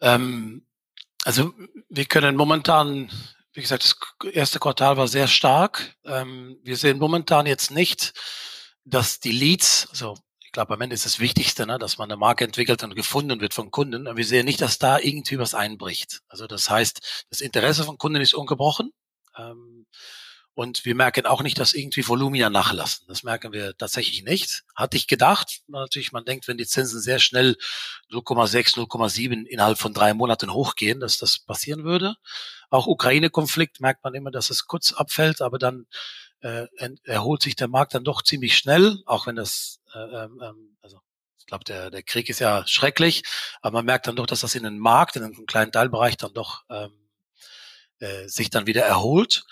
Ähm, 0.00 0.62
also 1.24 1.52
wir 1.88 2.04
können 2.04 2.36
momentan 2.36 3.10
wie 3.52 3.60
gesagt, 3.60 3.84
das 3.84 4.32
erste 4.32 4.58
Quartal 4.58 4.96
war 4.96 5.08
sehr 5.08 5.28
stark. 5.28 5.96
Ähm, 6.04 6.58
wir 6.62 6.76
sehen 6.76 6.98
momentan 6.98 7.46
jetzt 7.46 7.70
nicht, 7.70 8.12
dass 8.84 9.20
die 9.20 9.32
Leads, 9.32 9.88
also 9.90 10.16
ich 10.38 10.52
glaube, 10.52 10.74
am 10.74 10.80
Ende 10.80 10.94
ist 10.94 11.04
das 11.04 11.20
Wichtigste, 11.20 11.66
ne, 11.66 11.78
dass 11.78 11.98
man 11.98 12.10
eine 12.10 12.16
Marke 12.16 12.44
entwickelt 12.44 12.82
und 12.82 12.96
gefunden 12.96 13.40
wird 13.40 13.54
von 13.54 13.70
Kunden. 13.70 14.08
Und 14.08 14.16
wir 14.16 14.24
sehen 14.24 14.46
nicht, 14.46 14.60
dass 14.60 14.78
da 14.78 14.98
irgendwie 14.98 15.38
was 15.38 15.54
einbricht. 15.54 16.22
Also 16.28 16.46
das 16.46 16.68
heißt, 16.68 17.26
das 17.30 17.40
Interesse 17.40 17.84
von 17.84 17.98
Kunden 17.98 18.20
ist 18.20 18.34
ungebrochen. 18.34 18.92
Ähm, 19.36 19.86
und 20.60 20.84
wir 20.84 20.94
merken 20.94 21.24
auch 21.24 21.42
nicht, 21.42 21.58
dass 21.58 21.72
irgendwie 21.72 22.06
Volumina 22.06 22.50
nachlassen. 22.50 23.06
Das 23.08 23.22
merken 23.22 23.54
wir 23.54 23.74
tatsächlich 23.78 24.24
nicht. 24.24 24.62
Hatte 24.76 24.98
ich 24.98 25.06
gedacht. 25.06 25.62
Natürlich, 25.68 26.12
man 26.12 26.26
denkt, 26.26 26.48
wenn 26.48 26.58
die 26.58 26.66
Zinsen 26.66 27.00
sehr 27.00 27.18
schnell 27.18 27.56
0,6, 28.12 28.76
0,7 28.76 29.46
innerhalb 29.46 29.78
von 29.78 29.94
drei 29.94 30.12
Monaten 30.12 30.52
hochgehen, 30.52 31.00
dass 31.00 31.16
das 31.16 31.38
passieren 31.38 31.84
würde. 31.84 32.16
Auch 32.68 32.86
Ukraine-Konflikt 32.86 33.80
merkt 33.80 34.04
man 34.04 34.12
immer, 34.12 34.30
dass 34.30 34.50
es 34.50 34.66
kurz 34.66 34.92
abfällt, 34.92 35.40
aber 35.40 35.58
dann 35.58 35.86
äh, 36.42 36.66
erholt 37.04 37.40
sich 37.40 37.56
der 37.56 37.68
Markt 37.68 37.94
dann 37.94 38.04
doch 38.04 38.20
ziemlich 38.20 38.54
schnell, 38.58 39.02
auch 39.06 39.26
wenn 39.26 39.36
das, 39.36 39.80
äh, 39.94 39.98
ähm, 39.98 40.42
ähm, 40.42 40.76
also 40.82 41.00
ich 41.38 41.46
glaube, 41.46 41.64
der, 41.64 41.90
der 41.90 42.02
Krieg 42.02 42.28
ist 42.28 42.38
ja 42.38 42.66
schrecklich, 42.66 43.22
aber 43.62 43.78
man 43.78 43.86
merkt 43.86 44.08
dann 44.08 44.16
doch, 44.16 44.26
dass 44.26 44.40
das 44.40 44.54
in 44.54 44.64
den 44.64 44.78
Markt, 44.78 45.16
in 45.16 45.22
einem 45.22 45.46
kleinen 45.46 45.72
Teilbereich 45.72 46.18
dann 46.18 46.34
doch 46.34 46.64
ähm, 46.68 46.92
äh, 48.00 48.28
sich 48.28 48.50
dann 48.50 48.66
wieder 48.66 48.82
erholt. 48.82 49.44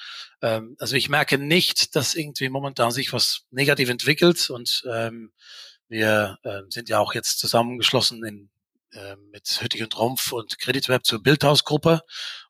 Ähm, 0.43 0.77
also 0.79 0.97
ich 0.97 1.09
merke 1.09 1.39
nicht, 1.39 1.97
dass 1.97 2.15
irgendwie 2.15 2.49
momentan 2.49 2.91
sich 2.91 3.13
was 3.13 3.43
negativ 3.51 3.89
entwickelt 3.89 4.51
und 4.51 4.85
ähm, 4.91 5.33
wir 5.89 6.39
äh, 6.43 6.63
sind 6.69 6.89
ja 6.89 6.99
auch 6.99 7.15
jetzt 7.15 7.39
zusammengeschlossen 7.39 8.25
in, 8.25 8.51
äh, 8.93 9.17
mit 9.33 9.47
Hüttig 9.61 9.83
und 9.83 9.99
Rumpf 9.99 10.33
und 10.33 10.59
Creditweb 10.59 11.05
zur 11.05 11.23
Bildhausgruppe 11.23 12.03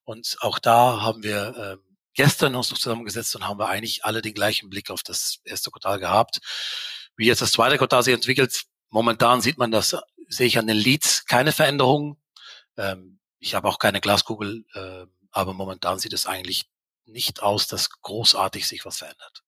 und 0.04 0.36
auch 0.40 0.58
da 0.58 1.00
haben 1.00 1.22
wir 1.22 1.56
äh, 1.56 1.88
gestern 2.14 2.56
uns 2.56 2.70
noch 2.70 2.78
zusammengesetzt 2.78 3.36
und 3.36 3.46
haben 3.46 3.60
wir 3.60 3.68
eigentlich 3.68 4.04
alle 4.04 4.22
den 4.22 4.34
gleichen 4.34 4.68
Blick 4.68 4.90
auf 4.90 5.02
das 5.02 5.38
erste 5.44 5.70
Quartal 5.70 6.00
gehabt. 6.00 6.40
Wie 7.16 7.26
jetzt 7.26 7.42
das 7.42 7.52
zweite 7.52 7.78
Quartal 7.78 8.02
sich 8.02 8.14
entwickelt, 8.14 8.64
momentan 8.90 9.40
sieht 9.40 9.56
man 9.56 9.70
das, 9.70 9.96
sehe 10.28 10.46
ich 10.46 10.58
an 10.58 10.66
den 10.66 10.76
Leads 10.76 11.26
keine 11.26 11.52
Veränderung. 11.52 12.20
Ähm, 12.76 13.20
ich 13.38 13.54
habe 13.54 13.68
auch 13.68 13.78
keine 13.78 14.00
Glaskugel, 14.00 14.64
äh, 14.74 15.06
aber 15.30 15.54
momentan 15.54 15.98
sieht 16.00 16.12
es 16.12 16.26
eigentlich 16.26 16.68
nicht 17.08 17.42
aus, 17.42 17.66
dass 17.66 17.90
großartig 18.02 18.66
sich 18.68 18.84
was 18.84 18.98
verändert. 18.98 19.42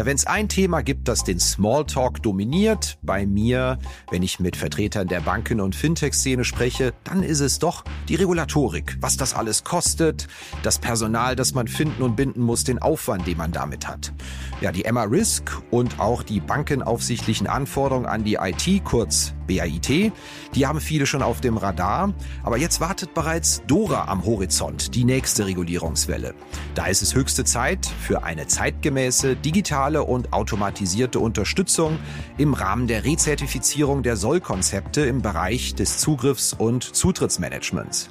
Ja, 0.00 0.06
wenn 0.06 0.16
es 0.16 0.26
ein 0.26 0.48
Thema 0.48 0.80
gibt, 0.80 1.08
das 1.08 1.24
den 1.24 1.38
Smalltalk 1.38 2.22
dominiert, 2.22 2.96
bei 3.02 3.26
mir, 3.26 3.78
wenn 4.10 4.22
ich 4.22 4.40
mit 4.40 4.56
Vertretern 4.56 5.08
der 5.08 5.20
Banken- 5.20 5.60
und 5.60 5.74
Fintech-Szene 5.74 6.44
spreche, 6.44 6.94
dann 7.04 7.22
ist 7.22 7.40
es 7.40 7.58
doch 7.58 7.84
die 8.08 8.14
Regulatorik. 8.14 8.96
Was 9.02 9.18
das 9.18 9.34
alles 9.34 9.62
kostet, 9.62 10.26
das 10.62 10.78
Personal, 10.78 11.36
das 11.36 11.52
man 11.52 11.68
finden 11.68 12.02
und 12.02 12.16
binden 12.16 12.40
muss, 12.40 12.64
den 12.64 12.78
Aufwand, 12.78 13.26
den 13.26 13.36
man 13.36 13.52
damit 13.52 13.88
hat. 13.88 14.14
Ja, 14.62 14.72
die 14.72 14.86
Emma 14.86 15.02
Risk 15.02 15.60
und 15.70 16.00
auch 16.00 16.22
die 16.22 16.40
bankenaufsichtlichen 16.40 17.46
Anforderungen 17.46 18.06
an 18.06 18.24
die 18.24 18.36
IT, 18.36 18.82
kurz 18.84 19.34
BAIT, 19.46 20.12
die 20.54 20.66
haben 20.66 20.80
viele 20.80 21.06
schon 21.06 21.22
auf 21.22 21.40
dem 21.40 21.56
Radar. 21.56 22.14
Aber 22.42 22.56
jetzt 22.56 22.80
wartet 22.80 23.14
bereits 23.14 23.62
Dora 23.66 24.06
am 24.06 24.24
Horizont, 24.24 24.94
die 24.94 25.04
nächste 25.04 25.44
Regulierungswelle. 25.44 26.34
Da 26.74 26.86
ist 26.86 27.02
es 27.02 27.16
höchste 27.16 27.44
Zeit 27.44 27.84
für 27.84 28.22
eine 28.22 28.46
zeitgemäße, 28.46 29.34
digitale 29.34 30.04
und 30.04 30.32
automatisierte 30.32 31.18
Unterstützung 31.18 31.98
im 32.38 32.54
Rahmen 32.54 32.86
der 32.86 33.04
Rezertifizierung 33.04 34.04
der 34.04 34.16
Sollkonzepte 34.16 35.00
im 35.00 35.20
Bereich 35.20 35.74
des 35.74 35.98
Zugriffs- 35.98 36.52
und 36.52 36.84
Zutrittsmanagements. 36.84 38.10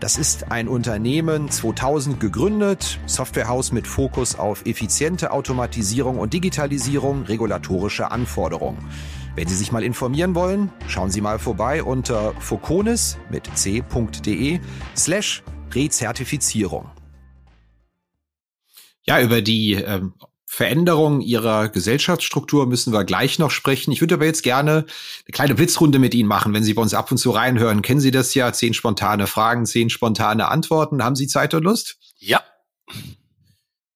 Das 0.00 0.16
ist 0.16 0.52
ein 0.52 0.68
Unternehmen 0.68 1.50
2000 1.50 2.20
gegründet, 2.20 3.00
Softwarehaus 3.06 3.72
mit 3.72 3.88
Fokus 3.88 4.38
auf 4.38 4.64
effiziente 4.64 5.32
Automatisierung 5.32 6.20
und 6.20 6.32
Digitalisierung, 6.34 7.24
regulatorische 7.24 8.12
Anforderungen. 8.12 8.78
Wenn 9.34 9.48
Sie 9.48 9.56
sich 9.56 9.72
mal 9.72 9.82
informieren 9.82 10.36
wollen, 10.36 10.70
schauen 10.86 11.10
Sie 11.10 11.20
mal 11.20 11.40
vorbei 11.40 11.82
unter 11.82 12.32
foconis 12.40 13.18
mit 13.28 13.50
c.de 13.54 14.60
slash 14.96 15.42
Rezertifizierung. 15.72 16.88
Ja, 19.02 19.20
über 19.20 19.42
die 19.42 19.72
ähm, 19.72 20.14
Veränderung 20.58 21.20
ihrer 21.20 21.68
Gesellschaftsstruktur 21.68 22.66
müssen 22.66 22.92
wir 22.92 23.04
gleich 23.04 23.38
noch 23.38 23.52
sprechen. 23.52 23.92
Ich 23.92 24.00
würde 24.00 24.16
aber 24.16 24.24
jetzt 24.24 24.42
gerne 24.42 24.72
eine 24.72 25.30
kleine 25.30 25.54
Blitzrunde 25.54 26.00
mit 26.00 26.16
Ihnen 26.16 26.28
machen, 26.28 26.52
wenn 26.52 26.64
Sie 26.64 26.74
bei 26.74 26.82
uns 26.82 26.94
ab 26.94 27.12
und 27.12 27.18
zu 27.18 27.30
reinhören. 27.30 27.80
Kennen 27.80 28.00
Sie 28.00 28.10
das 28.10 28.34
ja? 28.34 28.52
Zehn 28.52 28.74
spontane 28.74 29.28
Fragen, 29.28 29.66
zehn 29.66 29.88
spontane 29.88 30.48
Antworten. 30.48 31.04
Haben 31.04 31.14
Sie 31.14 31.28
Zeit 31.28 31.54
und 31.54 31.62
Lust? 31.62 31.98
Ja. 32.18 32.42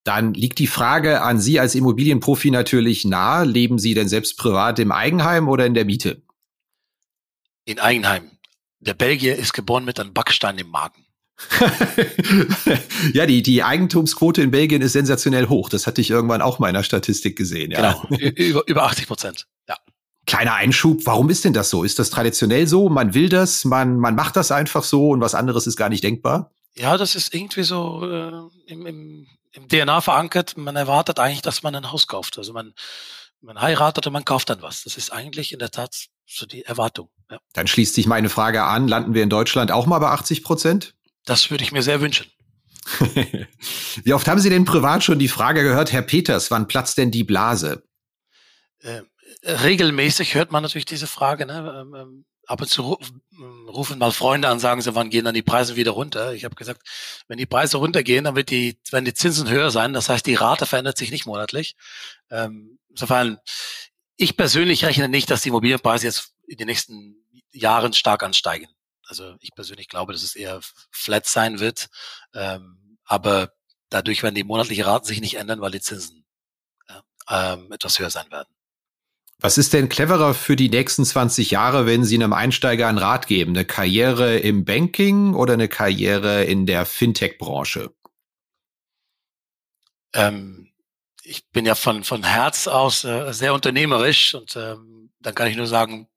Dann 0.05 0.35
liegt 0.35 0.61
die 0.61 0.69
Frage 0.69 1.23
an 1.23 1.41
Sie 1.41 1.59
als 1.59 1.75
Immobilienprofi 1.75 2.53
natürlich 2.53 3.05
nahe. 3.05 3.45
Leben 3.45 3.81
Sie 3.81 3.95
denn 3.95 4.09
selbst 4.09 4.39
privat 4.39 4.79
im 4.79 4.93
Eigenheim 4.93 5.49
oder 5.49 5.67
in 5.67 5.75
der 5.75 5.85
Miete? 5.85 6.23
In 7.65 7.81
Eigenheim. 7.81 8.31
Der 8.79 8.95
Belgier 8.95 9.35
ist 9.35 9.53
geboren 9.53 9.85
mit 9.85 9.99
einem 9.99 10.15
Backstein 10.15 10.59
im 10.59 10.69
Magen. 10.69 11.02
ja, 13.15 13.27
die, 13.27 13.43
die 13.43 13.63
Eigentumsquote 13.63 14.43
in 14.43 14.51
Belgien 14.51 14.83
ist 14.83 14.93
sensationell 14.93 15.49
hoch. 15.49 15.69
Das 15.69 15.87
hatte 15.87 16.01
ich 16.01 16.11
irgendwann 16.11 16.43
auch 16.43 16.59
mal 16.59 16.69
in 16.69 16.75
der 16.75 16.83
Statistik 16.83 17.37
gesehen. 17.37 17.71
Ja. 17.71 18.01
Genau, 18.09 18.17
über, 18.37 18.63
über 18.67 18.85
80 18.85 19.07
Prozent. 19.07 19.47
Ja. 19.69 19.77
Kleiner 20.27 20.55
Einschub, 20.55 21.01
warum 21.05 21.31
ist 21.31 21.45
denn 21.45 21.53
das 21.53 21.71
so? 21.71 21.85
Ist 21.85 21.99
das 21.99 22.11
traditionell 22.11 22.67
so? 22.67 22.89
Man 22.89 23.15
will 23.15 23.29
das, 23.29 23.65
man, 23.65 23.99
man 23.99 24.15
macht 24.15 24.37
das 24.37 24.53
einfach 24.53 24.85
so 24.85 25.11
und 25.11 25.21
was 25.21 25.35
anderes 25.35 25.67
ist 25.67 25.77
gar 25.77 25.89
nicht 25.89 26.05
denkbar? 26.05 26.53
Ja, 26.75 26.97
das 26.97 27.15
ist 27.15 27.35
irgendwie 27.35 27.65
so 27.65 28.09
äh, 28.09 28.73
im, 28.73 28.87
im, 28.87 29.27
im 29.53 29.69
DNA 29.69 30.01
verankert. 30.01 30.57
Man 30.57 30.77
erwartet 30.77 31.19
eigentlich, 31.19 31.43
dass 31.43 31.63
man 31.63 31.75
ein 31.75 31.91
Haus 31.91 32.07
kauft. 32.07 32.39
Also 32.39 32.53
man, 32.53 32.73
man 33.41 33.61
heiratet 33.61 34.07
und 34.07 34.13
man 34.13 34.25
kauft 34.25 34.49
dann 34.49 34.63
was. 34.63 34.85
Das 34.85 34.97
ist 34.97 35.13
eigentlich 35.13 35.53
in 35.53 35.59
der 35.59 35.71
Tat 35.71 36.07
so 36.27 36.47
die 36.47 36.65
Erwartung. 36.65 37.11
Ja. 37.31 37.39
Dann 37.53 37.67
schließt 37.67 37.95
sich 37.95 38.07
meine 38.07 38.29
Frage 38.29 38.63
an, 38.63 38.89
landen 38.89 39.15
wir 39.15 39.23
in 39.23 39.31
Deutschland 39.31 39.73
auch 39.73 39.87
mal 39.87 39.99
bei 39.99 40.09
80 40.09 40.45
Prozent? 40.45 40.95
Das 41.25 41.51
würde 41.51 41.65
ich 41.65 41.73
mir 41.73 41.83
sehr 41.83 42.01
wünschen. 42.01 42.27
Wie 44.05 44.13
oft 44.13 44.27
haben 44.27 44.41
Sie 44.41 44.51
denn 44.51 44.65
privat 44.65 45.05
schon 45.05 45.19
die 45.19 45.29
Frage 45.29 45.63
gehört, 45.63 45.93
Herr 45.93 46.03
Peters, 46.03 46.51
wann 46.51 46.67
platzt 46.67 46.99
denn 46.99 47.11
die 47.11 47.25
Blase? 47.25 47.85
Äh, 48.81 49.03
regelmäßig 49.45 50.35
hört 50.35 50.51
man 50.51 50.63
natürlich 50.63 50.87
diese 50.87 51.07
Frage. 51.07 51.47
Ne? 51.47 51.81
Ähm, 51.81 51.95
ähm 51.95 52.25
ab 52.47 52.61
und 52.61 52.69
zu 52.69 52.99
ähm, 53.33 53.69
rufen 53.69 53.99
mal 53.99 54.13
Freunde 54.13 54.49
an, 54.49 54.59
sagen 54.59 54.83
sie, 54.83 54.95
wann 54.95 55.11
gehen 55.11 55.25
dann 55.25 55.35
die 55.35 55.43
Preise 55.43 55.77
wieder 55.77 55.93
runter? 55.93 56.35
Ich 56.35 56.45
habe 56.45 56.55
gesagt, 56.55 56.83
wenn 57.29 57.39
die 57.39 57.47
Preise 57.47 57.79
runtergehen, 57.79 58.25
dann 58.25 58.37
wird 58.37 58.51
die, 58.51 58.79
werden 58.91 59.05
die 59.05 59.15
Zinsen 59.15 59.49
höher 59.49 59.71
sein. 59.71 59.93
Das 59.93 60.09
heißt, 60.09 60.27
die 60.27 60.35
Rate 60.35 60.67
verändert 60.67 60.99
sich 60.99 61.11
nicht 61.11 61.27
monatlich. 61.27 61.77
Ähm, 62.31 62.79
insofern, 62.91 63.39
ich 64.17 64.37
persönlich 64.37 64.85
rechne 64.85 65.09
nicht, 65.09 65.31
dass 65.31 65.43
die 65.43 65.49
Immobilienpreise 65.49 66.07
jetzt 66.07 66.35
in 66.47 66.59
den 66.59 66.67
nächsten 66.67 67.17
Jahren 67.53 67.93
stark 67.93 68.23
ansteigen. 68.23 68.67
Also 69.07 69.37
ich 69.41 69.51
persönlich 69.55 69.89
glaube, 69.89 70.13
dass 70.13 70.23
es 70.23 70.37
eher 70.37 70.61
flat 70.91 71.27
sein 71.27 71.61
wird. 71.61 71.89
Ähm, 72.35 72.99
aber 73.05 73.53
dadurch 73.91 74.23
werden 74.23 74.35
die 74.35 74.45
monatlichen 74.45 74.85
Raten 74.85 75.07
sich 75.07 75.21
nicht 75.21 75.35
ändern, 75.35 75.61
weil 75.61 75.73
die 75.73 75.81
Zinsen 75.81 76.23
ähm, 77.29 77.73
etwas 77.73 77.99
höher 77.99 78.11
sein 78.11 78.31
werden. 78.31 78.49
Was 79.39 79.59
ist 79.59 79.73
denn 79.73 79.89
cleverer 79.89 80.35
für 80.35 80.55
die 80.55 80.69
nächsten 80.69 81.05
20 81.05 81.51
Jahre, 81.51 81.85
wenn 81.85 82.05
Sie 82.05 82.15
einem 82.15 82.33
Einsteiger 82.33 82.87
einen 82.87 82.99
Rat 82.99 83.27
geben? 83.27 83.53
Eine 83.53 83.65
Karriere 83.65 84.39
im 84.39 84.65
Banking 84.65 85.35
oder 85.35 85.55
eine 85.55 85.69
Karriere 85.69 86.45
in 86.45 86.65
der 86.65 86.87
Fintech-Branche? 86.87 87.93
Ähm, 90.15 90.73
ich 91.25 91.49
bin 91.51 91.67
ja 91.67 91.75
von, 91.75 92.05
von 92.05 92.23
Herz 92.23 92.69
aus 92.69 93.03
äh, 93.05 93.33
sehr 93.33 93.53
unternehmerisch 93.53 94.35
und 94.35 94.55
ähm, 94.55 95.11
dann 95.19 95.35
kann 95.35 95.49
ich 95.49 95.57
nur 95.57 95.67
sagen, 95.67 96.09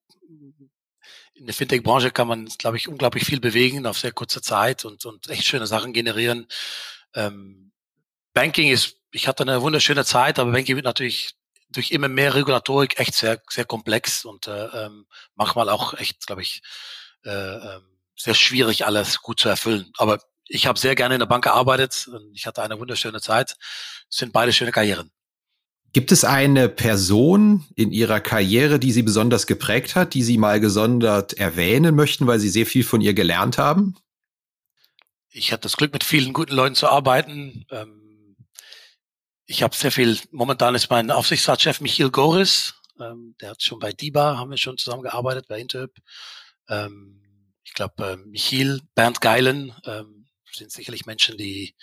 in 1.36 1.46
der 1.46 1.54
Fintech-Branche 1.54 2.12
kann 2.12 2.28
man, 2.28 2.46
glaube 2.58 2.78
ich, 2.78 2.88
unglaublich 2.88 3.26
viel 3.26 3.40
bewegen 3.40 3.86
auf 3.86 4.00
sehr 4.00 4.12
kurze 4.12 4.42
Zeit 4.42 4.86
und, 4.86 5.06
und 5.06 5.30
echt 5.30 5.46
schöne 5.46 5.68
Sachen 5.68 5.94
generieren. 5.94 6.48
Ähm, 7.14 7.72
Banking 8.34 8.72
ist, 8.72 8.98
ich 9.12 9.28
hatte 9.28 9.44
eine 9.44 9.62
wunderschöne 9.62 10.06
Zeit, 10.06 10.40
aber 10.40 10.52
Banking 10.52 10.76
wird 10.76 10.86
natürlich 10.86 11.36
durch 11.70 11.92
immer 11.92 12.08
mehr 12.08 12.36
Regulatorik 12.36 13.00
echt 13.00 13.16
sehr, 13.16 13.42
sehr 13.50 13.66
komplex 13.66 14.24
und 14.24 14.48
äh, 14.48 14.66
ähm, 14.68 15.08
manchmal 15.36 15.70
auch 15.70 15.94
echt, 15.96 16.26
glaube 16.26 16.42
ich, 16.42 16.62
äh, 17.26 17.30
äh, 17.30 17.82
sehr 18.16 18.34
schwierig, 18.34 18.86
alles 18.86 19.20
gut 19.20 19.40
zu 19.40 19.50
erfüllen. 19.50 19.92
Aber 19.98 20.20
ich 20.48 20.68
habe 20.68 20.80
sehr 20.80 20.96
gerne 20.96 21.16
in 21.16 21.20
der 21.20 21.26
Bank 21.26 21.44
gearbeitet 21.44 22.08
und 22.08 22.34
ich 22.34 22.48
hatte 22.48 22.64
eine 22.64 22.80
wunderschöne 22.80 23.20
Zeit. 23.20 23.56
Es 24.10 24.18
sind 24.18 24.32
beide 24.32 24.54
schöne 24.54 24.72
Karrieren. 24.72 25.12
Gibt 25.96 26.12
es 26.12 26.26
eine 26.26 26.68
Person 26.68 27.66
in 27.78 27.94
Ihrer 27.94 28.20
Karriere, 28.20 28.80
die 28.80 28.92
Sie 28.92 29.02
besonders 29.02 29.48
geprägt 29.48 29.96
hat, 29.96 30.14
die 30.14 30.24
Sie 30.24 30.38
mal 30.38 30.60
gesondert 30.60 31.36
erwähnen 31.36 31.96
möchten, 31.96 32.28
weil 32.28 32.38
Sie 32.38 32.50
sehr 32.50 32.66
viel 32.66 32.84
von 32.84 33.00
ihr 33.00 33.14
gelernt 33.14 33.58
haben? 33.58 33.96
Ich 35.30 35.54
hatte 35.54 35.62
das 35.62 35.78
Glück, 35.78 35.94
mit 35.94 36.04
vielen 36.04 36.34
guten 36.34 36.54
Leuten 36.54 36.76
zu 36.76 36.90
arbeiten. 36.90 37.66
Ähm, 37.72 38.36
ich 39.46 39.64
habe 39.64 39.74
sehr 39.74 39.90
viel, 39.90 40.20
momentan 40.32 40.76
ist 40.76 40.90
mein 40.90 41.12
Aufsichtsratschef 41.12 41.80
Michiel 41.80 42.12
Goris, 42.12 42.74
ähm, 43.00 43.38
der 43.40 43.52
hat 43.52 43.64
schon 43.64 43.80
bei 43.80 43.94
DIBA, 43.94 44.36
haben 44.38 44.52
wir 44.52 44.58
schon 44.58 44.78
zusammengearbeitet, 44.78 45.48
bei 45.48 45.62
Interhyp. 45.62 45.96
Ähm, 46.68 47.22
ich 47.64 47.74
glaube, 47.74 48.22
Michiel, 48.26 48.82
Bernd 48.96 49.22
Geilen 49.22 49.74
sind 50.52 50.74
sicherlich 50.74 51.06
Menschen, 51.06 51.38
die 51.38 51.74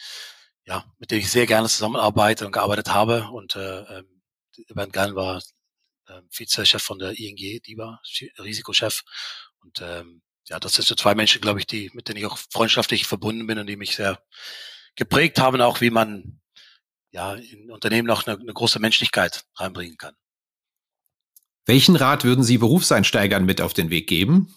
ja, 0.64 0.84
mit 0.98 1.10
dem 1.10 1.18
ich 1.18 1.30
sehr 1.30 1.46
gerne 1.46 1.68
zusammenarbeite 1.68 2.46
und 2.46 2.52
gearbeitet 2.52 2.92
habe. 2.92 3.28
Und 3.32 3.56
äh, 3.56 3.80
ähm, 3.80 4.22
Bernd 4.74 4.92
Gallen 4.92 5.14
war 5.14 5.42
äh, 6.06 6.20
Vizechef 6.30 6.82
von 6.82 6.98
der 6.98 7.18
ING, 7.18 7.36
die 7.36 7.76
war 7.76 8.00
Risikochef. 8.38 9.02
Und 9.60 9.80
ähm, 9.80 10.22
ja, 10.48 10.60
das 10.60 10.74
sind 10.74 10.86
so 10.86 10.94
zwei 10.94 11.14
Menschen, 11.14 11.40
glaube 11.40 11.60
ich, 11.60 11.66
die, 11.66 11.90
mit 11.94 12.08
denen 12.08 12.18
ich 12.18 12.26
auch 12.26 12.38
freundschaftlich 12.50 13.06
verbunden 13.06 13.46
bin 13.46 13.58
und 13.58 13.66
die 13.66 13.76
mich 13.76 13.96
sehr 13.96 14.22
geprägt 14.96 15.38
haben, 15.38 15.60
auch 15.60 15.80
wie 15.80 15.90
man 15.90 16.40
ja 17.10 17.34
in 17.34 17.70
Unternehmen 17.70 18.10
auch 18.10 18.26
eine, 18.26 18.38
eine 18.38 18.52
große 18.52 18.78
Menschlichkeit 18.78 19.44
reinbringen 19.56 19.96
kann. 19.96 20.14
Welchen 21.64 21.94
Rat 21.94 22.24
würden 22.24 22.42
Sie 22.42 22.58
Berufseinsteigern 22.58 23.44
mit 23.44 23.60
auf 23.60 23.72
den 23.72 23.90
Weg 23.90 24.08
geben? 24.08 24.54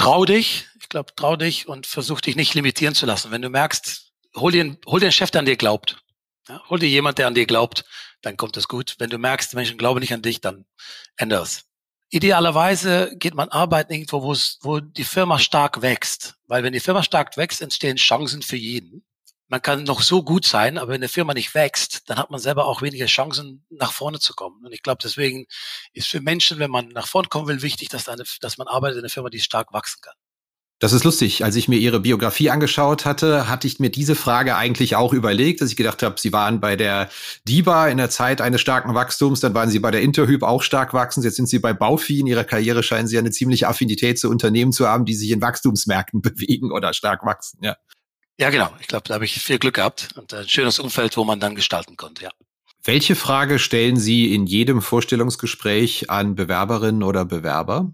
Trau 0.00 0.24
dich, 0.24 0.66
glaube, 0.90 1.14
trau 1.14 1.36
dich 1.36 1.68
und 1.68 1.86
versuch 1.86 2.20
dich 2.20 2.34
nicht 2.34 2.54
limitieren 2.54 2.94
zu 2.94 3.04
lassen. 3.04 3.30
Wenn 3.30 3.42
du 3.42 3.48
merkst, 3.48 4.12
hol 4.34 4.50
dir, 4.50 4.78
hol 4.86 4.98
dir 4.98 5.06
einen 5.06 5.12
Chef, 5.12 5.30
der 5.30 5.40
an 5.40 5.44
dir 5.44 5.56
glaubt. 5.56 6.02
Ja, 6.48 6.62
hol 6.70 6.78
dir 6.78 6.88
jemand, 6.88 7.18
der 7.18 7.26
an 7.26 7.34
dir 7.34 7.44
glaubt, 7.44 7.84
dann 8.22 8.38
kommt 8.38 8.56
es 8.56 8.66
gut. 8.66 8.96
Wenn 8.98 9.10
du 9.10 9.18
merkst, 9.18 9.54
Menschen 9.54 9.76
glauben 9.76 10.00
nicht 10.00 10.14
an 10.14 10.22
dich, 10.22 10.40
dann 10.40 10.64
ändere 11.16 11.42
es. 11.42 11.64
Idealerweise 12.08 13.14
geht 13.16 13.34
man 13.34 13.50
arbeiten 13.50 13.92
irgendwo, 13.92 14.22
wo 14.22 14.80
die 14.80 15.04
Firma 15.04 15.38
stark 15.38 15.82
wächst. 15.82 16.34
Weil 16.46 16.62
wenn 16.62 16.72
die 16.72 16.80
Firma 16.80 17.02
stark 17.02 17.36
wächst, 17.36 17.60
entstehen 17.60 17.96
Chancen 17.96 18.40
für 18.40 18.56
jeden 18.56 19.04
man 19.50 19.60
kann 19.60 19.82
noch 19.82 20.00
so 20.00 20.22
gut 20.22 20.46
sein, 20.46 20.78
aber 20.78 20.92
wenn 20.92 21.00
eine 21.00 21.08
Firma 21.08 21.34
nicht 21.34 21.54
wächst, 21.54 22.08
dann 22.08 22.18
hat 22.18 22.30
man 22.30 22.38
selber 22.38 22.66
auch 22.66 22.82
weniger 22.82 23.06
Chancen, 23.06 23.64
nach 23.68 23.92
vorne 23.92 24.20
zu 24.20 24.32
kommen. 24.32 24.64
Und 24.64 24.72
ich 24.72 24.82
glaube, 24.82 25.00
deswegen 25.02 25.46
ist 25.92 26.06
für 26.06 26.20
Menschen, 26.20 26.60
wenn 26.60 26.70
man 26.70 26.88
nach 26.88 27.08
vorne 27.08 27.28
kommen 27.28 27.48
will, 27.48 27.60
wichtig, 27.60 27.88
dass, 27.88 28.08
eine, 28.08 28.22
dass 28.40 28.58
man 28.58 28.68
arbeitet 28.68 28.98
in 28.98 29.02
einer 29.02 29.10
Firma, 29.10 29.28
die 29.28 29.40
stark 29.40 29.72
wachsen 29.72 30.00
kann. 30.02 30.14
Das 30.78 30.94
ist 30.94 31.04
lustig. 31.04 31.44
Als 31.44 31.56
ich 31.56 31.68
mir 31.68 31.78
Ihre 31.78 32.00
Biografie 32.00 32.48
angeschaut 32.48 33.04
hatte, 33.04 33.48
hatte 33.48 33.66
ich 33.66 33.80
mir 33.80 33.90
diese 33.90 34.14
Frage 34.14 34.56
eigentlich 34.56 34.96
auch 34.96 35.12
überlegt, 35.12 35.60
dass 35.60 35.68
ich 35.68 35.76
gedacht 35.76 36.02
habe, 36.02 36.18
Sie 36.18 36.32
waren 36.32 36.60
bei 36.60 36.76
der 36.76 37.10
DIBA 37.46 37.88
in 37.88 37.98
der 37.98 38.08
Zeit 38.08 38.40
eines 38.40 38.60
starken 38.62 38.94
Wachstums, 38.94 39.40
dann 39.40 39.52
waren 39.52 39.68
Sie 39.68 39.80
bei 39.80 39.90
der 39.90 40.00
Interhyp 40.00 40.42
auch 40.42 40.62
stark 40.62 40.94
wachsend, 40.94 41.24
jetzt 41.24 41.36
sind 41.36 41.48
Sie 41.48 41.58
bei 41.58 41.74
Baufi. 41.74 42.20
In 42.20 42.26
Ihrer 42.28 42.44
Karriere 42.44 42.82
scheinen 42.82 43.08
Sie 43.08 43.18
eine 43.18 43.30
ziemliche 43.30 43.68
Affinität 43.68 44.18
zu 44.18 44.30
Unternehmen 44.30 44.72
zu 44.72 44.88
haben, 44.88 45.04
die 45.04 45.14
sich 45.14 45.30
in 45.32 45.42
Wachstumsmärkten 45.42 46.22
bewegen 46.22 46.70
oder 46.70 46.94
stark 46.94 47.26
wachsen. 47.26 47.58
Ja, 47.62 47.76
ja 48.40 48.50
genau. 48.50 48.74
Ich 48.80 48.88
glaube, 48.88 49.06
da 49.06 49.14
habe 49.14 49.24
ich 49.24 49.40
viel 49.40 49.58
Glück 49.58 49.74
gehabt 49.74 50.08
und 50.16 50.32
ein 50.32 50.48
schönes 50.48 50.78
Umfeld, 50.78 51.16
wo 51.16 51.24
man 51.24 51.38
dann 51.38 51.54
gestalten 51.54 51.96
konnte, 51.96 52.24
ja. 52.24 52.30
Welche 52.82 53.14
Frage 53.14 53.58
stellen 53.58 53.98
Sie 53.98 54.34
in 54.34 54.46
jedem 54.46 54.80
Vorstellungsgespräch 54.80 56.08
an 56.08 56.34
Bewerberinnen 56.34 57.02
oder 57.02 57.26
Bewerber? 57.26 57.92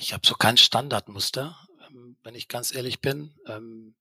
Ich 0.00 0.14
habe 0.14 0.26
so 0.26 0.34
kein 0.34 0.56
Standardmuster, 0.56 1.54
ähm, 1.86 2.16
wenn 2.22 2.34
ich 2.34 2.48
ganz 2.48 2.74
ehrlich 2.74 3.00
bin. 3.00 3.34
Ähm, 3.46 3.94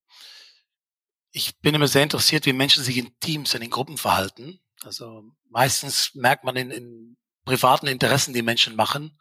ich 1.32 1.60
bin 1.60 1.76
immer 1.76 1.90
sehr 1.90 2.04
interessiert, 2.04 2.46
wie 2.46 2.54
Menschen 2.54 2.84
sich 2.84 2.98
in 2.98 3.12
Teams, 3.20 3.54
in 3.54 3.60
den 3.60 3.70
Gruppen 3.70 3.98
verhalten. 3.98 4.62
Also 4.84 5.26
meistens 5.50 6.16
merkt 6.16 6.46
man 6.46 6.56
in, 6.56 6.72
in 6.72 7.18
privaten 7.44 7.88
Interessen, 7.88 8.34
die 8.34 8.42
Menschen 8.42 8.78
machen. 8.78 9.18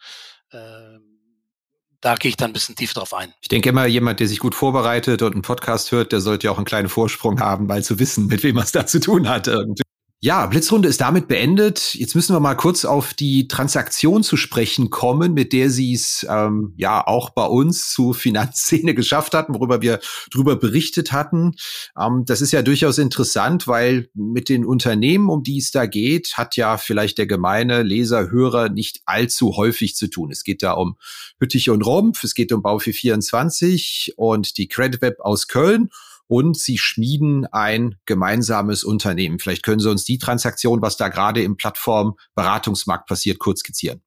Da 2.01 2.15
gehe 2.15 2.29
ich 2.29 2.37
dann 2.37 2.51
ein 2.51 2.53
bisschen 2.53 2.77
tiefer 2.77 2.95
drauf 2.95 3.15
ein. 3.15 3.33
Ich 3.41 3.49
denke 3.49 3.69
immer, 3.69 3.87
jemand, 3.87 4.21
der 4.21 4.29
sich 4.29 4.39
gut 4.39 4.55
vorbereitet 4.55 5.23
und 5.23 5.33
einen 5.33 5.43
Podcast 5.43 5.93
hört, 5.93 6.13
der 6.13 6.21
sollte 6.21 6.47
ja 6.47 6.51
auch 6.53 6.57
einen 6.59 6.67
kleinen 6.67 6.89
Vorsprung 6.89 7.41
haben, 7.41 7.67
mal 7.67 7.83
zu 7.83 7.99
wissen, 7.99 8.27
mit 8.27 8.43
wem 8.43 8.57
er 8.59 8.65
es 8.65 8.73
da 8.73 8.87
zu 8.87 9.01
tun 9.01 9.29
hat. 9.29 9.47
Irgendwie. 9.47 9.86
Ja, 10.27 10.45
Blitzrunde 10.47 10.89
ist 10.89 11.01
damit 11.01 11.29
beendet. 11.29 11.95
Jetzt 11.95 12.17
müssen 12.17 12.35
wir 12.35 12.41
mal 12.41 12.57
kurz 12.57 12.85
auf 12.85 13.15
die 13.15 13.47
Transaktion 13.47 14.25
zu 14.25 14.37
sprechen 14.37 14.91
kommen, 14.91 15.35
mit 15.35 15.53
der 15.53 15.71
Sie 15.71 15.93
es 15.93 16.27
ähm, 16.29 16.75
ja 16.77 17.07
auch 17.07 17.31
bei 17.31 17.45
uns 17.45 17.93
zu 17.93 18.13
Finanzszene 18.13 18.93
geschafft 18.97 19.35
hatten, 19.35 19.55
worüber 19.55 19.83
wir 19.83 20.01
drüber 20.33 20.57
berichtet 20.57 21.13
hatten. 21.13 21.55
Ähm, 21.97 22.25
das 22.27 22.41
ist 22.41 22.51
ja 22.51 22.63
durchaus 22.63 22.99
interessant, 22.99 23.69
weil 23.69 24.09
mit 24.15 24.49
den 24.49 24.65
Unternehmen, 24.65 25.31
um 25.31 25.45
die 25.45 25.59
es 25.59 25.71
da 25.71 25.87
geht, 25.87 26.37
hat 26.37 26.57
ja 26.57 26.77
vielleicht 26.77 27.19
der 27.19 27.29
gemeine 27.29 27.85
Leser, 27.85 28.29
Hörer 28.29 28.69
nicht 28.69 29.03
allzu 29.05 29.57
häufig 29.57 29.95
zu 29.95 30.09
tun. 30.09 30.33
Es 30.33 30.43
geht 30.43 30.65
da 30.65 30.73
um 30.73 30.97
Hüttich 31.39 31.71
und 31.71 31.87
Rumpf, 31.87 32.25
es 32.25 32.35
geht 32.35 32.51
um 32.51 32.63
Bau 32.63 32.81
424 32.81 34.15
und 34.17 34.59
die 34.59 34.67
Credit 34.67 35.01
Web 35.03 35.21
aus 35.21 35.47
Köln 35.47 35.89
und 36.29 36.59
sie 36.59 36.79
schmieden 36.79 37.47
ein 37.47 37.97
gemeinsames 38.07 38.85
Unternehmen. 38.85 39.39
Vielleicht 39.39 39.63
können 39.63 39.81
Sie 39.81 39.91
uns 39.91 40.05
die 40.05 40.19
Transaktion, 40.19 40.83
was 40.83 40.97
da 40.97 41.09
gerade 41.09 41.43
im 41.43 41.57
Plattformberatungsmarkt 41.57 43.07
passiert, 43.07 43.39
kurz 43.39 43.61
skizzieren. 43.61 44.03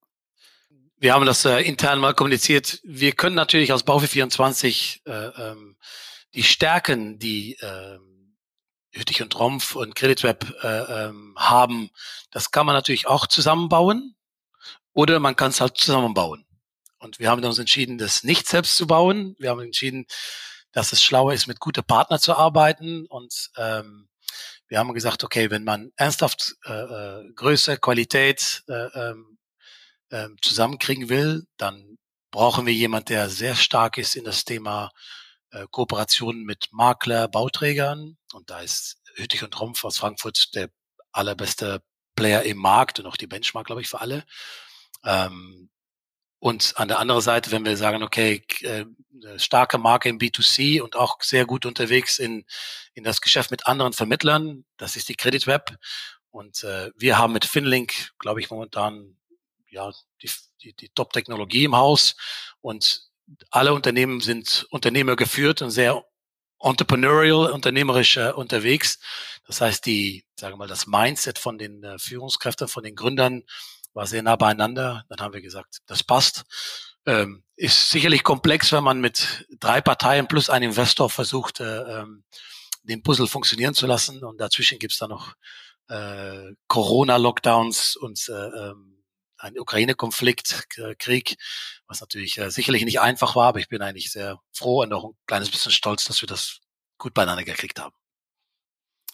Wir 0.97 1.13
haben 1.13 1.25
das 1.25 1.45
äh, 1.45 1.59
intern 1.61 1.99
mal 1.99 2.13
kommuniziert. 2.13 2.81
Wir 2.83 3.13
können 3.13 3.35
natürlich 3.35 3.71
aus 3.71 3.83
Baufi 3.83 4.07
24 4.07 5.03
äh, 5.05 5.11
ähm, 5.11 5.77
die 6.33 6.43
Stärken, 6.43 7.19
die 7.19 7.53
äh, 7.61 7.99
Hüttich 8.91 9.21
und 9.21 9.31
Trumpf 9.31 9.75
und 9.75 9.95
CreditWeb 9.95 10.53
äh, 10.61 11.05
ähm, 11.07 11.35
haben, 11.37 11.89
das 12.31 12.51
kann 12.51 12.65
man 12.65 12.75
natürlich 12.75 13.07
auch 13.07 13.27
zusammenbauen 13.27 14.15
oder 14.93 15.19
man 15.19 15.35
kann 15.35 15.51
es 15.51 15.61
halt 15.61 15.77
zusammenbauen. 15.77 16.45
Und 16.97 17.19
wir 17.19 17.29
haben 17.29 17.43
uns 17.43 17.59
entschieden, 17.59 17.97
das 17.97 18.23
nicht 18.23 18.47
selbst 18.47 18.75
zu 18.75 18.85
bauen. 18.85 19.35
Wir 19.39 19.51
haben 19.51 19.61
entschieden, 19.61 20.05
dass 20.71 20.93
es 20.93 21.01
schlauer 21.01 21.33
ist, 21.33 21.47
mit 21.47 21.59
guten 21.59 21.83
Partnern 21.83 22.19
zu 22.19 22.35
arbeiten. 22.35 23.05
Und 23.07 23.51
ähm, 23.57 24.09
wir 24.67 24.79
haben 24.79 24.93
gesagt, 24.93 25.23
okay, 25.23 25.49
wenn 25.49 25.63
man 25.63 25.91
ernsthaft 25.95 26.55
äh, 26.65 26.73
äh, 26.73 27.31
Größe, 27.33 27.77
Qualität 27.77 28.63
äh, 28.67 29.13
äh, 30.11 30.29
zusammenkriegen 30.41 31.09
will, 31.09 31.45
dann 31.57 31.97
brauchen 32.31 32.65
wir 32.65 32.73
jemand, 32.73 33.09
der 33.09 33.29
sehr 33.29 33.55
stark 33.55 33.97
ist 33.97 34.15
in 34.15 34.23
das 34.23 34.45
Thema 34.45 34.91
äh, 35.51 35.65
Kooperationen 35.71 36.43
mit 36.43 36.67
Makler, 36.71 37.27
Bauträgern. 37.27 38.17
Und 38.33 38.49
da 38.49 38.59
ist 38.59 39.01
Hüttich 39.15 39.43
und 39.43 39.51
Trumpf 39.51 39.83
aus 39.83 39.97
Frankfurt 39.97 40.55
der 40.55 40.69
allerbeste 41.11 41.81
Player 42.15 42.43
im 42.43 42.57
Markt 42.57 42.99
und 42.99 43.07
auch 43.07 43.17
die 43.17 43.27
Benchmark, 43.27 43.65
glaube 43.65 43.81
ich, 43.81 43.89
für 43.89 44.01
alle. 44.01 44.25
Ähm, 45.03 45.69
und 46.39 46.73
an 46.77 46.87
der 46.87 46.99
anderen 46.99 47.21
Seite, 47.21 47.51
wenn 47.51 47.65
wir 47.65 47.75
sagen, 47.75 48.01
okay, 48.01 48.43
äh, 48.61 48.85
starke 49.37 49.77
Marke 49.77 50.07
im 50.07 50.19
B2C 50.19 50.81
und 50.81 50.95
auch 50.95 51.21
sehr 51.21 51.45
gut 51.45 51.65
unterwegs 51.65 52.17
in, 52.17 52.45
in 52.93 53.03
das 53.03 53.19
Geschäft 53.19 53.51
mit 53.51 53.67
anderen 53.67 53.91
Vermittlern, 53.91 54.63
das 54.77 54.95
ist 54.95 55.09
die 55.09 55.15
Credit 55.15 55.45
Web. 55.47 55.77
Und 56.31 56.63
äh, 56.63 56.91
wir 56.95 57.17
haben 57.17 57.33
mit 57.33 57.43
Finlink, 57.43 58.11
glaube 58.19 58.39
ich, 58.39 58.49
momentan 58.49 59.17
ja 59.69 59.91
die, 60.21 60.31
die, 60.61 60.73
die 60.73 60.89
Top-Technologie 60.89 61.65
im 61.65 61.75
Haus. 61.75 62.15
Und 62.61 63.09
alle 63.51 63.73
Unternehmen 63.73 64.21
sind 64.21 64.65
Unternehmer 64.69 65.17
geführt 65.17 65.61
und 65.61 65.71
sehr 65.71 66.05
entrepreneurial, 66.61 67.51
unternehmerisch 67.51 68.17
äh, 68.17 68.31
unterwegs. 68.31 68.99
Das 69.45 69.59
heißt, 69.59 69.85
die, 69.85 70.23
sagen 70.35 70.53
wir 70.53 70.57
mal, 70.57 70.67
das 70.67 70.87
Mindset 70.87 71.39
von 71.39 71.57
den 71.57 71.83
äh, 71.83 71.99
Führungskräften, 71.99 72.67
von 72.67 72.83
den 72.83 72.95
Gründern 72.95 73.43
war 73.93 74.07
sehr 74.07 74.23
nah 74.23 74.35
beieinander. 74.35 75.05
Dann 75.09 75.19
haben 75.19 75.33
wir 75.33 75.41
gesagt, 75.41 75.79
das 75.85 76.03
passt. 76.03 76.43
Ähm, 77.05 77.43
ist 77.55 77.89
sicherlich 77.89 78.23
komplex, 78.23 78.71
wenn 78.71 78.83
man 78.83 79.01
mit 79.01 79.45
drei 79.59 79.81
Parteien 79.81 80.27
plus 80.27 80.49
einem 80.49 80.69
Investor 80.69 81.09
versucht, 81.09 81.59
äh, 81.59 82.01
ähm, 82.01 82.23
den 82.83 83.03
Puzzle 83.03 83.27
funktionieren 83.27 83.73
zu 83.73 83.87
lassen. 83.87 84.23
Und 84.23 84.39
dazwischen 84.39 84.79
gibt's 84.79 84.97
dann 84.97 85.09
noch 85.09 85.33
äh, 85.87 86.53
Corona-Lockdowns 86.67 87.95
und 87.95 88.29
äh, 88.29 88.33
ähm, 88.33 89.03
ein 89.37 89.57
Ukraine-Konflikt, 89.57 90.67
Krieg, 90.99 91.37
was 91.87 92.01
natürlich 92.01 92.37
äh, 92.37 92.51
sicherlich 92.51 92.83
nicht 92.83 92.99
einfach 92.99 93.35
war, 93.35 93.47
aber 93.47 93.59
ich 93.59 93.69
bin 93.69 93.81
eigentlich 93.81 94.11
sehr 94.11 94.37
froh 94.51 94.81
und 94.81 94.91
auch 94.93 95.05
ein 95.05 95.17
kleines 95.27 95.49
bisschen 95.49 95.71
stolz, 95.71 96.03
dass 96.03 96.21
wir 96.21 96.27
das 96.27 96.59
gut 96.97 97.13
beieinander 97.13 97.45
gekriegt 97.45 97.79
haben. 97.79 97.95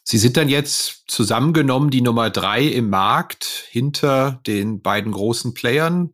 Sie 0.07 0.19
sind 0.19 0.37
dann 0.37 0.49
jetzt 0.49 1.05
zusammengenommen 1.07 1.89
die 1.89 2.01
Nummer 2.01 2.29
drei 2.29 2.61
im 2.63 2.91
Markt 2.91 3.65
hinter 3.71 4.39
den 4.45 4.83
beiden 4.83 5.11
großen 5.11 5.55
Playern, 5.55 6.13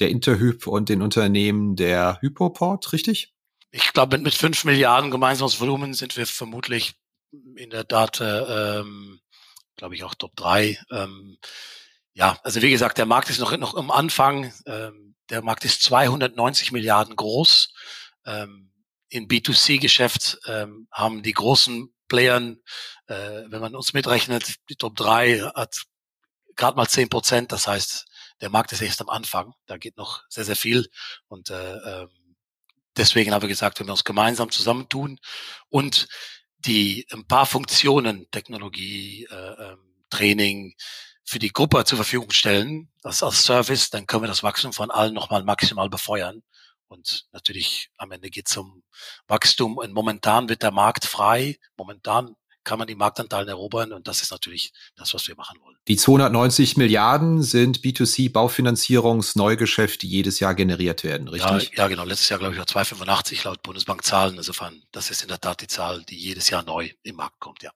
der 0.00 0.10
Interhyp 0.10 0.66
und 0.66 0.88
den 0.88 1.02
Unternehmen 1.02 1.76
der 1.76 2.18
Hypoport, 2.20 2.92
richtig? 2.92 3.32
Ich 3.70 3.92
glaube, 3.92 4.18
mit, 4.18 4.34
fünf 4.34 4.64
Milliarden 4.64 5.12
gemeinsames 5.12 5.60
Volumen 5.60 5.94
sind 5.94 6.16
wir 6.16 6.26
vermutlich 6.26 6.94
in 7.54 7.70
der 7.70 7.86
Tat, 7.86 8.20
ähm, 8.20 9.20
glaube 9.76 9.94
ich, 9.94 10.02
auch 10.02 10.16
Top 10.16 10.34
drei. 10.34 10.80
Ähm, 10.90 11.38
ja, 12.14 12.40
also 12.42 12.60
wie 12.60 12.72
gesagt, 12.72 12.98
der 12.98 13.06
Markt 13.06 13.30
ist 13.30 13.38
noch, 13.38 13.56
noch 13.56 13.74
im 13.74 13.92
Anfang. 13.92 14.52
Ähm, 14.66 15.14
der 15.30 15.42
Markt 15.42 15.64
ist 15.64 15.84
290 15.84 16.72
Milliarden 16.72 17.14
groß. 17.14 17.72
Ähm, 18.26 18.72
Im 19.10 19.28
B2C-Geschäft 19.28 20.40
ähm, 20.46 20.88
haben 20.90 21.22
die 21.22 21.32
großen 21.32 21.94
Playern, 22.08 22.58
äh, 23.06 23.42
wenn 23.48 23.60
man 23.60 23.74
uns 23.74 23.92
mitrechnet, 23.92 24.56
die 24.68 24.76
Top 24.76 24.96
3 24.96 25.40
hat 25.54 25.82
gerade 26.56 26.76
mal 26.76 26.88
10 26.88 27.08
Prozent. 27.08 27.52
Das 27.52 27.66
heißt, 27.66 28.06
der 28.40 28.50
Markt 28.50 28.72
ist 28.72 28.82
erst 28.82 29.00
am 29.00 29.08
Anfang. 29.08 29.54
Da 29.66 29.76
geht 29.76 29.96
noch 29.96 30.22
sehr, 30.28 30.44
sehr 30.44 30.56
viel. 30.56 30.88
Und 31.28 31.50
äh, 31.50 31.76
ähm, 31.76 32.08
deswegen 32.96 33.32
haben 33.32 33.42
wir 33.42 33.48
gesagt, 33.48 33.80
wenn 33.80 33.86
wir 33.86 33.92
uns 33.92 34.04
gemeinsam 34.04 34.50
zusammentun 34.50 35.18
und 35.68 36.08
die 36.58 37.06
ein 37.12 37.26
paar 37.26 37.46
Funktionen, 37.46 38.30
Technologie, 38.30 39.26
äh, 39.30 39.70
ähm, 39.72 39.78
Training 40.10 40.74
für 41.24 41.38
die 41.38 41.52
Gruppe 41.52 41.84
zur 41.84 41.96
Verfügung 41.96 42.30
stellen, 42.30 42.90
das 43.02 43.22
als 43.22 43.44
Service, 43.44 43.90
dann 43.90 44.06
können 44.06 44.24
wir 44.24 44.28
das 44.28 44.42
Wachstum 44.42 44.72
von 44.72 44.90
allen 44.90 45.14
nochmal 45.14 45.44
maximal 45.44 45.88
befeuern. 45.88 46.42
Und 46.92 47.24
natürlich 47.32 47.90
am 47.96 48.12
Ende 48.12 48.30
geht 48.30 48.48
es 48.48 48.56
um 48.56 48.84
Wachstum. 49.26 49.78
Und 49.78 49.92
momentan 49.92 50.48
wird 50.48 50.62
der 50.62 50.70
Markt 50.70 51.06
frei. 51.06 51.58
Momentan 51.76 52.36
kann 52.64 52.78
man 52.78 52.86
die 52.86 52.94
Marktanteile 52.94 53.50
erobern 53.50 53.92
und 53.92 54.06
das 54.06 54.22
ist 54.22 54.30
natürlich 54.30 54.72
das, 54.94 55.12
was 55.14 55.26
wir 55.26 55.34
machen 55.34 55.58
wollen. 55.62 55.76
Die 55.88 55.96
290 55.96 56.76
Milliarden 56.76 57.42
sind 57.42 57.80
B2C-Baufinanzierungsneugeschäfte, 57.80 60.06
die 60.06 60.12
jedes 60.12 60.38
Jahr 60.38 60.54
generiert 60.54 61.02
werden, 61.02 61.26
richtig? 61.26 61.72
Ja, 61.72 61.78
ja 61.78 61.88
genau. 61.88 62.04
Letztes 62.04 62.28
Jahr, 62.28 62.38
glaube 62.38 62.54
ich, 62.54 62.60
war 62.60 62.68
285 62.68 63.42
laut 63.42 63.64
Bundesbankzahlen. 63.64 64.36
Insofern, 64.36 64.80
das 64.92 65.10
ist 65.10 65.22
in 65.22 65.28
der 65.28 65.40
Tat 65.40 65.60
die 65.60 65.66
Zahl, 65.66 66.04
die 66.04 66.16
jedes 66.16 66.50
Jahr 66.50 66.62
neu 66.62 66.90
im 67.02 67.16
Markt 67.16 67.40
kommt, 67.40 67.64
ja. 67.64 67.72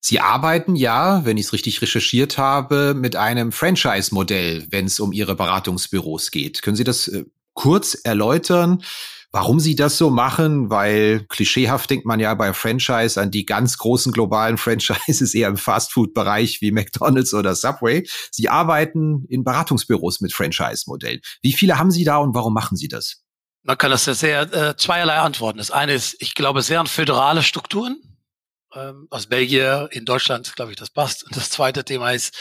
Sie 0.00 0.20
arbeiten 0.20 0.76
ja, 0.76 1.24
wenn 1.24 1.38
ich 1.38 1.46
es 1.46 1.52
richtig 1.52 1.82
recherchiert 1.82 2.38
habe, 2.38 2.94
mit 2.94 3.16
einem 3.16 3.50
Franchise-Modell, 3.50 4.68
wenn 4.70 4.86
es 4.86 5.00
um 5.00 5.12
Ihre 5.12 5.34
Beratungsbüros 5.34 6.30
geht. 6.30 6.62
Können 6.62 6.76
Sie 6.76 6.84
das 6.84 7.08
äh, 7.08 7.24
kurz 7.58 7.98
erläutern, 8.04 8.84
warum 9.32 9.58
Sie 9.58 9.74
das 9.74 9.98
so 9.98 10.10
machen? 10.10 10.70
Weil 10.70 11.26
klischeehaft 11.28 11.90
denkt 11.90 12.06
man 12.06 12.20
ja 12.20 12.32
bei 12.34 12.52
Franchise 12.52 13.20
an 13.20 13.32
die 13.32 13.44
ganz 13.44 13.78
großen 13.78 14.12
globalen 14.12 14.58
Franchises 14.64 15.34
eher 15.34 15.48
im 15.48 15.56
Fastfood-Bereich 15.56 16.60
wie 16.60 16.70
McDonald's 16.70 17.34
oder 17.34 17.56
Subway. 17.56 18.08
Sie 18.30 18.48
arbeiten 18.48 19.24
in 19.28 19.42
Beratungsbüros 19.42 20.20
mit 20.20 20.32
Franchise-Modellen. 20.32 21.20
Wie 21.42 21.52
viele 21.52 21.80
haben 21.80 21.90
Sie 21.90 22.04
da 22.04 22.18
und 22.18 22.32
warum 22.32 22.54
machen 22.54 22.76
Sie 22.76 22.86
das? 22.86 23.24
Man 23.64 23.76
kann 23.76 23.90
das 23.90 24.04
sehr 24.04 24.42
äh, 24.54 24.76
zweierlei 24.76 25.16
antworten. 25.16 25.58
Das 25.58 25.72
eine 25.72 25.94
ist, 25.94 26.14
ich 26.20 26.36
glaube 26.36 26.62
sehr 26.62 26.78
an 26.78 26.86
föderale 26.86 27.42
Strukturen. 27.42 28.00
Ähm, 28.72 29.08
aus 29.10 29.26
Belgien, 29.26 29.88
in 29.90 30.04
Deutschland, 30.04 30.54
glaube 30.54 30.70
ich, 30.70 30.76
das 30.76 30.90
passt. 30.90 31.24
Und 31.24 31.36
das 31.36 31.50
zweite 31.50 31.84
Thema 31.84 32.12
ist, 32.12 32.36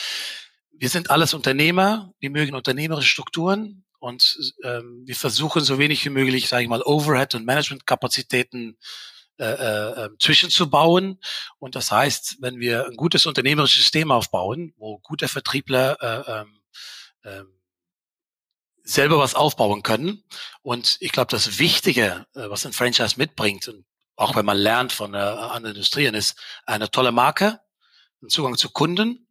wir 0.78 0.90
sind 0.90 1.10
alles 1.10 1.34
Unternehmer, 1.34 2.14
wir 2.20 2.30
mögen 2.30 2.54
unternehmerische 2.54 3.10
Strukturen 3.10 3.84
und 4.00 4.54
ähm, 4.64 5.04
wir 5.06 5.16
versuchen 5.16 5.64
so 5.64 5.80
wenig 5.80 6.06
wie 6.06 6.10
möglich, 6.10 6.48
sage 6.48 6.64
ich 6.64 6.70
mal, 6.70 6.82
Overhead- 6.82 7.36
und 7.36 7.46
Managementkapazitäten 7.46 8.78
äh, 9.40 9.46
äh, 9.46 10.06
ähm, 10.06 10.18
zwischenzubauen. 10.20 11.20
Und 11.60 11.76
das 11.76 11.92
heißt, 11.92 12.38
wenn 12.40 12.60
wir 12.60 12.88
ein 12.88 12.96
gutes 12.96 13.26
unternehmerisches 13.26 13.84
System 13.84 14.12
aufbauen, 14.12 14.74
wo 14.78 14.98
gute 15.00 15.28
Vertriebler 15.28 16.46
äh, 17.24 17.30
äh, 17.30 17.44
selber 18.84 19.20
was 19.20 19.36
aufbauen 19.36 19.84
können. 19.84 20.24
Und 20.62 20.98
ich 21.02 21.12
glaube, 21.12 21.30
das 21.30 21.60
Wichtige, 21.60 22.26
äh, 22.34 22.50
was 22.50 22.66
ein 22.66 22.74
Franchise 22.74 23.16
mitbringt, 23.18 23.68
und 23.68 23.86
auch 24.16 24.36
wenn 24.36 24.46
man 24.46 24.58
lernt 24.58 24.92
von 24.92 25.14
äh, 25.14 25.18
anderen 25.18 25.76
Industrien, 25.76 26.16
ist 26.16 26.40
eine 26.66 26.90
tolle 26.90 27.12
Marke, 27.12 27.60
ein 28.24 28.30
Zugang 28.30 28.58
zu 28.58 28.70
Kunden 28.70 29.27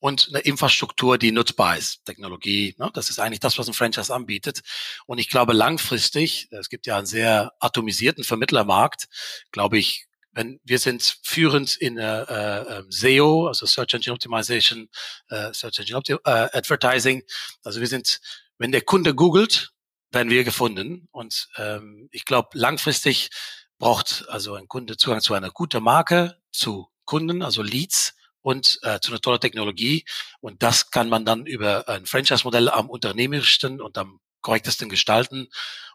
und 0.00 0.28
eine 0.30 0.40
Infrastruktur, 0.40 1.18
die 1.18 1.30
nutzbar 1.30 1.76
ist. 1.76 2.04
Technologie, 2.04 2.74
ne? 2.78 2.90
das 2.94 3.10
ist 3.10 3.20
eigentlich 3.20 3.40
das, 3.40 3.58
was 3.58 3.68
ein 3.68 3.74
Franchise 3.74 4.12
anbietet. 4.12 4.62
Und 5.06 5.18
ich 5.18 5.28
glaube 5.28 5.52
langfristig, 5.52 6.48
es 6.50 6.68
gibt 6.68 6.86
ja 6.86 6.96
einen 6.96 7.06
sehr 7.06 7.52
atomisierten 7.60 8.24
Vermittlermarkt, 8.24 9.06
glaube 9.52 9.78
ich, 9.78 10.06
wenn 10.32 10.60
wir 10.64 10.78
sind 10.78 11.18
führend 11.22 11.76
in 11.76 11.98
äh, 11.98 12.22
äh, 12.22 12.84
SEO, 12.88 13.48
also 13.48 13.66
Search 13.66 13.94
Engine 13.94 14.14
Optimization, 14.14 14.88
äh, 15.28 15.52
Search 15.52 15.80
Engine 15.80 15.98
Opti 15.98 16.12
äh, 16.12 16.18
Advertising. 16.24 17.22
Also 17.64 17.80
wir 17.80 17.88
sind, 17.88 18.20
wenn 18.56 18.72
der 18.72 18.82
Kunde 18.82 19.14
googelt, 19.14 19.72
werden 20.12 20.30
wir 20.30 20.44
gefunden. 20.44 21.08
Und 21.10 21.48
ähm, 21.56 22.08
ich 22.12 22.24
glaube, 22.24 22.50
langfristig 22.54 23.30
braucht 23.78 24.24
also 24.28 24.54
ein 24.54 24.68
Kunde 24.68 24.96
Zugang 24.96 25.20
zu 25.20 25.34
einer 25.34 25.50
guten 25.50 25.82
Marke, 25.82 26.36
zu 26.52 26.88
Kunden, 27.04 27.42
also 27.42 27.62
Leads 27.62 28.14
und 28.42 28.78
äh, 28.82 29.00
zu 29.00 29.10
einer 29.10 29.20
tollen 29.20 29.40
Technologie. 29.40 30.04
Und 30.40 30.62
das 30.62 30.90
kann 30.90 31.08
man 31.08 31.24
dann 31.24 31.46
über 31.46 31.88
ein 31.88 32.06
Franchise-Modell 32.06 32.68
am 32.68 32.88
unternehmerischsten 32.88 33.80
und 33.80 33.98
am 33.98 34.20
korrektesten 34.40 34.88
gestalten. 34.88 35.48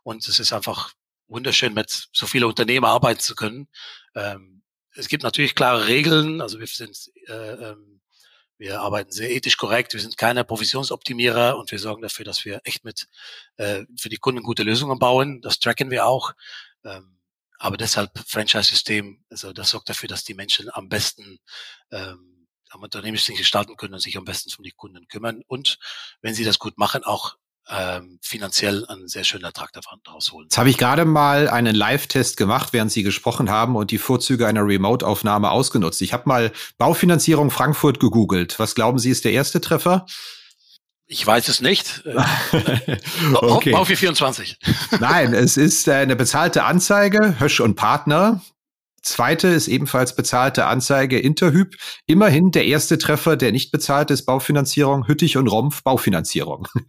Und 0.03 0.27
es 0.27 0.39
ist 0.39 0.53
einfach 0.53 0.93
wunderschön, 1.27 1.73
mit 1.73 2.07
so 2.13 2.27
vielen 2.27 2.45
Unternehmer 2.45 2.89
arbeiten 2.89 3.19
zu 3.19 3.35
können. 3.35 3.67
Ähm, 4.15 4.61
es 4.95 5.07
gibt 5.07 5.23
natürlich 5.23 5.55
klare 5.55 5.87
Regeln. 5.87 6.41
Also 6.41 6.59
wir 6.59 6.67
sind 6.67 7.11
äh, 7.27 7.33
ähm, 7.33 7.95
wir 8.57 8.79
arbeiten 8.81 9.11
sehr 9.11 9.31
ethisch 9.31 9.57
korrekt. 9.57 9.93
Wir 9.93 9.99
sind 9.99 10.17
keine 10.17 10.45
Provisionsoptimierer 10.45 11.57
und 11.57 11.71
wir 11.71 11.79
sorgen 11.79 12.01
dafür, 12.01 12.23
dass 12.23 12.45
wir 12.45 12.61
echt 12.63 12.85
mit 12.85 13.07
äh, 13.57 13.83
für 13.99 14.09
die 14.09 14.17
Kunden 14.17 14.43
gute 14.43 14.63
Lösungen 14.63 14.97
bauen. 14.97 15.41
Das 15.41 15.59
tracken 15.59 15.91
wir 15.91 16.05
auch. 16.05 16.31
Ähm, 16.85 17.19
aber 17.57 17.77
deshalb 17.77 18.11
Franchise-System, 18.27 19.23
also 19.29 19.51
das 19.51 19.71
sorgt 19.71 19.89
dafür, 19.89 20.07
dass 20.07 20.23
die 20.23 20.33
Menschen 20.33 20.69
am 20.71 20.87
besten 20.87 21.39
ähm, 21.91 22.34
am 22.69 22.81
Unternehmen 22.81 23.17
sich 23.17 23.37
gestalten 23.37 23.77
können 23.77 23.93
und 23.93 23.99
sich 23.99 24.17
am 24.17 24.25
besten 24.25 24.51
um 24.57 24.63
die 24.63 24.71
Kunden 24.71 25.07
kümmern. 25.07 25.41
Und 25.47 25.77
wenn 26.21 26.33
sie 26.33 26.43
das 26.43 26.59
gut 26.59 26.77
machen, 26.77 27.03
auch 27.03 27.37
ähm, 27.69 28.19
finanziell 28.21 28.85
einen 28.87 29.07
sehr 29.07 29.23
schönen 29.23 29.43
Ertrag 29.43 29.73
davon 29.73 29.99
rausholen. 30.07 30.47
Jetzt 30.47 30.57
habe 30.57 30.69
ich 30.69 30.77
gerade 30.77 31.05
mal 31.05 31.49
einen 31.49 31.75
Live-Test 31.75 32.37
gemacht, 32.37 32.73
während 32.73 32.91
Sie 32.91 33.03
gesprochen 33.03 33.49
haben 33.49 33.75
und 33.75 33.91
die 33.91 33.97
Vorzüge 33.97 34.45
einer 34.45 34.65
Remote-Aufnahme 34.65 35.49
ausgenutzt. 35.49 36.01
Ich 36.01 36.13
habe 36.13 36.23
mal 36.27 36.51
Baufinanzierung 36.77 37.49
Frankfurt 37.49 37.99
gegoogelt. 37.99 38.59
Was 38.59 38.75
glauben 38.75 38.99
Sie 38.99 39.09
ist 39.09 39.25
der 39.25 39.31
erste 39.31 39.61
Treffer? 39.61 40.05
Ich 41.07 41.25
weiß 41.25 41.47
es 41.49 41.61
nicht. 41.61 42.03
okay. 43.33 43.71
Bau 43.71 43.85
24. 43.85 44.57
Nein, 44.99 45.33
es 45.33 45.55
ist 45.55 45.87
eine 45.87 46.15
bezahlte 46.15 46.63
Anzeige, 46.63 47.39
Hösch 47.39 47.59
und 47.59 47.75
Partner. 47.75 48.41
Zweite 49.05 49.49
ist 49.49 49.67
ebenfalls 49.67 50.15
bezahlte 50.15 50.65
Anzeige 50.65 51.19
Interhyp. 51.19 51.75
Immerhin 52.07 52.51
der 52.51 52.65
erste 52.65 52.97
Treffer, 52.97 53.37
der 53.37 53.51
nicht 53.51 53.71
bezahlt 53.71 54.09
ist, 54.09 54.25
Baufinanzierung, 54.25 55.07
Hüttich 55.07 55.37
und 55.37 55.47
Rompf, 55.47 55.83
Baufinanzierung. 55.83 56.67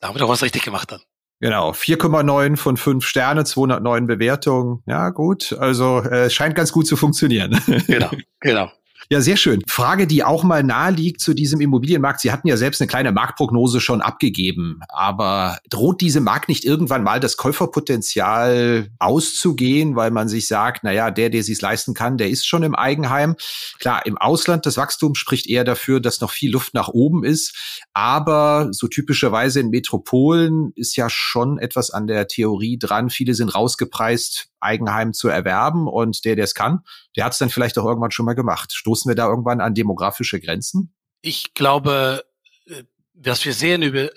da 0.00 0.08
haben 0.08 0.14
wir 0.14 0.20
doch 0.20 0.28
was 0.28 0.42
richtig 0.42 0.64
gemacht 0.64 0.90
dann. 0.90 1.00
Genau, 1.40 1.70
4,9 1.70 2.56
von 2.56 2.76
5 2.76 3.06
Sterne, 3.06 3.44
209 3.44 4.06
Bewertungen. 4.06 4.82
Ja, 4.86 5.10
gut, 5.10 5.52
also 5.52 6.00
äh, 6.00 6.30
scheint 6.30 6.56
ganz 6.56 6.72
gut 6.72 6.86
zu 6.86 6.96
funktionieren. 6.96 7.60
Genau, 7.86 8.10
genau. 8.40 8.70
Ja, 9.10 9.22
sehr 9.22 9.38
schön. 9.38 9.62
Frage, 9.66 10.06
die 10.06 10.22
auch 10.22 10.44
mal 10.44 10.62
nahe 10.62 10.92
liegt 10.92 11.22
zu 11.22 11.32
diesem 11.32 11.62
Immobilienmarkt. 11.62 12.20
Sie 12.20 12.30
hatten 12.30 12.46
ja 12.46 12.58
selbst 12.58 12.82
eine 12.82 12.88
kleine 12.88 13.10
Marktprognose 13.10 13.80
schon 13.80 14.02
abgegeben. 14.02 14.80
Aber 14.90 15.58
droht 15.70 16.02
diesem 16.02 16.24
Markt 16.24 16.50
nicht 16.50 16.66
irgendwann 16.66 17.02
mal 17.02 17.18
das 17.18 17.38
Käuferpotenzial 17.38 18.88
auszugehen, 18.98 19.96
weil 19.96 20.10
man 20.10 20.28
sich 20.28 20.46
sagt, 20.46 20.80
na 20.82 20.92
ja, 20.92 21.10
der, 21.10 21.30
der 21.30 21.42
sich 21.42 21.58
leisten 21.58 21.94
kann, 21.94 22.18
der 22.18 22.28
ist 22.28 22.46
schon 22.46 22.62
im 22.62 22.74
Eigenheim. 22.74 23.36
Klar, 23.78 24.04
im 24.04 24.18
Ausland 24.18 24.66
das 24.66 24.76
Wachstum 24.76 25.14
spricht 25.14 25.48
eher 25.48 25.64
dafür, 25.64 26.00
dass 26.00 26.20
noch 26.20 26.30
viel 26.30 26.52
Luft 26.52 26.74
nach 26.74 26.88
oben 26.88 27.24
ist. 27.24 27.80
Aber 27.94 28.68
so 28.72 28.88
typischerweise 28.88 29.60
in 29.60 29.70
Metropolen 29.70 30.72
ist 30.74 30.96
ja 30.96 31.08
schon 31.08 31.58
etwas 31.58 31.90
an 31.90 32.08
der 32.08 32.28
Theorie 32.28 32.78
dran. 32.78 33.08
Viele 33.08 33.32
sind 33.32 33.54
rausgepreist, 33.54 34.50
Eigenheim 34.60 35.12
zu 35.12 35.28
erwerben 35.28 35.88
und 35.88 36.24
der, 36.24 36.36
der 36.36 36.44
es 36.44 36.54
kann, 36.54 36.80
der 37.16 37.24
hat 37.24 37.32
es 37.32 37.38
dann 37.38 37.50
vielleicht 37.50 37.78
auch 37.78 37.84
irgendwann 37.84 38.10
schon 38.10 38.26
mal 38.26 38.34
gemacht. 38.34 38.72
Stoßen 38.72 39.08
wir 39.08 39.16
da 39.16 39.26
irgendwann 39.28 39.60
an 39.60 39.74
demografische 39.74 40.40
Grenzen? 40.40 40.94
Ich 41.20 41.54
glaube, 41.54 42.24
äh, 42.66 42.84
was 43.14 43.44
wir 43.44 43.54
sehen 43.54 43.82
über 43.82 44.10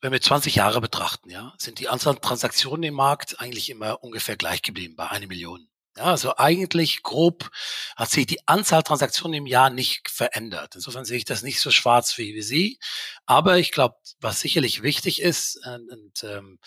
wenn 0.00 0.12
wir 0.12 0.20
20 0.20 0.54
Jahre 0.54 0.80
betrachten, 0.80 1.28
ja, 1.28 1.52
sind 1.58 1.78
die 1.78 1.88
Anzahl 1.88 2.16
Transaktionen 2.16 2.84
im 2.84 2.94
Markt 2.94 3.38
eigentlich 3.38 3.68
immer 3.68 4.02
ungefähr 4.02 4.36
gleich 4.36 4.62
geblieben 4.62 4.96
bei 4.96 5.10
einer 5.10 5.26
Million. 5.26 5.68
Ja, 5.96 6.04
also 6.04 6.36
eigentlich 6.36 7.02
grob 7.02 7.50
hat 7.96 8.10
sich 8.10 8.26
die 8.26 8.46
Anzahl 8.46 8.82
Transaktionen 8.82 9.34
im 9.34 9.46
Jahr 9.46 9.70
nicht 9.70 10.10
verändert. 10.10 10.74
Insofern 10.74 11.06
sehe 11.06 11.16
ich 11.16 11.24
das 11.24 11.42
nicht 11.42 11.60
so 11.60 11.70
schwarz 11.70 12.18
wie, 12.18 12.34
wie 12.34 12.42
Sie. 12.42 12.78
Aber 13.24 13.58
ich 13.58 13.72
glaube, 13.72 13.96
was 14.20 14.40
sicherlich 14.40 14.82
wichtig 14.82 15.22
ist, 15.22 15.58
und, 15.66 15.90
und 15.90 16.24
ähm, 16.24 16.58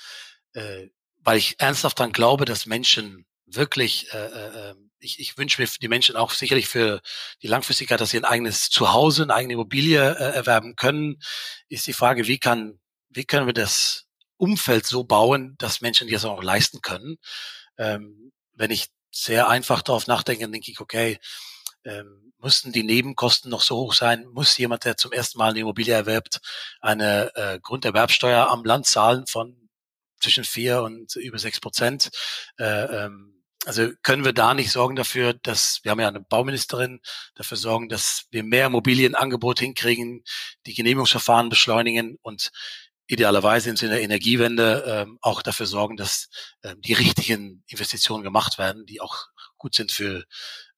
äh, 0.54 0.88
weil 1.20 1.38
ich 1.38 1.60
ernsthaft 1.60 2.00
daran 2.00 2.12
glaube, 2.12 2.46
dass 2.46 2.66
Menschen 2.66 3.26
wirklich, 3.46 4.12
äh, 4.14 4.18
äh, 4.18 4.72
ähm, 4.72 4.92
ich, 5.00 5.20
ich 5.20 5.38
wünsche 5.38 5.62
mir 5.62 5.68
für 5.68 5.80
die 5.80 5.88
Menschen 5.88 6.16
auch 6.16 6.32
sicherlich 6.32 6.68
für 6.68 7.02
die 7.42 7.48
Langfristigkeit, 7.48 8.02
dass 8.02 8.12
sie 8.12 8.18
ein 8.18 8.26
eigenes 8.26 8.70
Zuhause, 8.70 9.24
eine 9.24 9.34
eigene 9.34 9.54
Immobilie 9.54 10.02
äh, 10.02 10.36
erwerben 10.36 10.76
können, 10.76 11.20
ist 11.68 11.88
die 11.88 11.94
Frage, 11.94 12.28
wie 12.28 12.38
kann, 12.38 12.80
wie 13.10 13.26
können 13.26 13.48
wir 13.48 13.54
das 13.54 14.06
Umfeld 14.38 14.86
so 14.86 15.04
bauen, 15.04 15.56
dass 15.58 15.82
Menschen 15.82 16.10
das 16.10 16.26
auch 16.26 16.44
leisten 16.44 16.82
können. 16.82 17.18
Ähm, 17.78 18.32
wenn 18.54 18.72
ich 18.72 18.88
sehr 19.12 19.50
einfach 19.50 19.82
darauf 19.82 20.08
nachdenke, 20.08 20.50
denke 20.50 20.72
ich, 20.72 20.80
okay, 20.80 21.20
ähm, 21.84 22.34
müssten 22.38 22.72
die 22.72 22.84
Nebenkosten 22.84 23.50
noch 23.50 23.62
so 23.62 23.78
hoch 23.78 23.94
sein? 23.94 24.26
Muss 24.28 24.58
jemand, 24.58 24.86
der 24.86 24.98
zum 24.98 25.12
ersten 25.12 25.38
Mal 25.38 25.50
eine 25.50 25.60
Immobilie 25.60 25.94
erwerbt, 25.94 26.40
eine 26.82 27.36
äh, 27.36 27.60
Grunderwerbsteuer 27.62 28.50
am 28.50 28.64
Land 28.64 28.86
zahlen 28.86 29.26
von 29.28 29.59
zwischen 30.20 30.44
vier 30.44 30.82
und 30.84 31.16
über 31.16 31.40
sechs 31.40 31.60
Prozent. 31.60 32.10
Äh, 32.58 33.06
ähm, 33.06 33.44
also 33.66 33.90
können 34.04 34.24
wir 34.24 34.34
da 34.34 34.54
nicht 34.54 34.72
sorgen 34.72 34.96
dafür, 34.96 35.34
dass 35.34 35.80
wir 35.84 35.92
haben 35.92 36.00
ja 36.00 36.08
eine 36.08 36.22
Bauministerin, 36.22 37.02
dafür 37.36 37.58
sorgen, 37.58 37.90
dass 37.90 38.26
wir 38.32 38.44
mehr 38.44 38.68
Immobilienangebot 38.68 39.60
hinkriegen, 39.60 40.24
die 40.66 40.74
Genehmigungsverfahren 40.74 41.50
beschleunigen 41.50 42.18
und 42.22 42.52
idealerweise 43.08 43.70
in 43.70 43.76
der 43.76 44.02
Energiewende 44.02 44.84
ähm, 44.88 45.18
auch 45.22 45.42
dafür 45.42 45.66
sorgen, 45.66 45.98
dass 45.98 46.30
ähm, 46.64 46.80
die 46.82 46.94
richtigen 46.94 47.64
Investitionen 47.68 48.24
gemacht 48.24 48.58
werden, 48.58 48.86
die 48.86 49.02
auch 49.02 49.26
gut 49.58 49.76
sind 49.76 49.92
für 49.92 50.24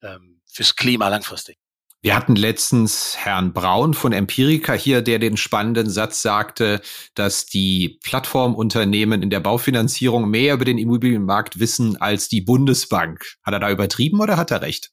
ähm, 0.01 0.41
fürs 0.45 0.75
Klima 0.75 1.07
langfristig. 1.09 1.57
Wir 2.03 2.15
hatten 2.15 2.35
letztens 2.35 3.15
Herrn 3.15 3.53
Braun 3.53 3.93
von 3.93 4.11
Empirica 4.11 4.73
hier, 4.73 5.03
der 5.03 5.19
den 5.19 5.37
spannenden 5.37 5.87
Satz 5.87 6.23
sagte, 6.23 6.81
dass 7.13 7.45
die 7.45 7.99
Plattformunternehmen 8.03 9.21
in 9.21 9.29
der 9.29 9.39
Baufinanzierung 9.39 10.27
mehr 10.27 10.55
über 10.55 10.65
den 10.65 10.79
Immobilienmarkt 10.79 11.59
wissen 11.59 12.01
als 12.01 12.27
die 12.27 12.41
Bundesbank. 12.41 13.37
Hat 13.43 13.53
er 13.53 13.59
da 13.59 13.69
übertrieben 13.69 14.19
oder 14.19 14.35
hat 14.35 14.49
er 14.49 14.63
recht? 14.63 14.91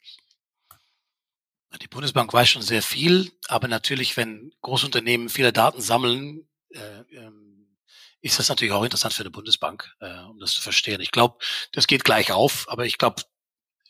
Die 1.80 1.88
Bundesbank 1.88 2.30
weiß 2.30 2.50
schon 2.50 2.62
sehr 2.62 2.82
viel, 2.82 3.30
aber 3.46 3.68
natürlich, 3.68 4.18
wenn 4.18 4.52
Großunternehmen 4.60 5.30
viele 5.30 5.52
Daten 5.52 5.80
sammeln, 5.80 6.46
äh, 6.70 6.80
ähm, 7.16 7.78
ist 8.20 8.38
das 8.38 8.50
natürlich 8.50 8.72
auch 8.72 8.84
interessant 8.84 9.14
für 9.14 9.22
eine 9.22 9.30
Bundesbank, 9.30 9.90
äh, 10.00 10.24
um 10.24 10.38
das 10.40 10.52
zu 10.52 10.60
verstehen. 10.60 11.00
Ich 11.00 11.12
glaube, 11.12 11.38
das 11.72 11.86
geht 11.86 12.04
gleich 12.04 12.32
auf, 12.32 12.66
aber 12.68 12.84
ich 12.84 12.98
glaube, 12.98 13.22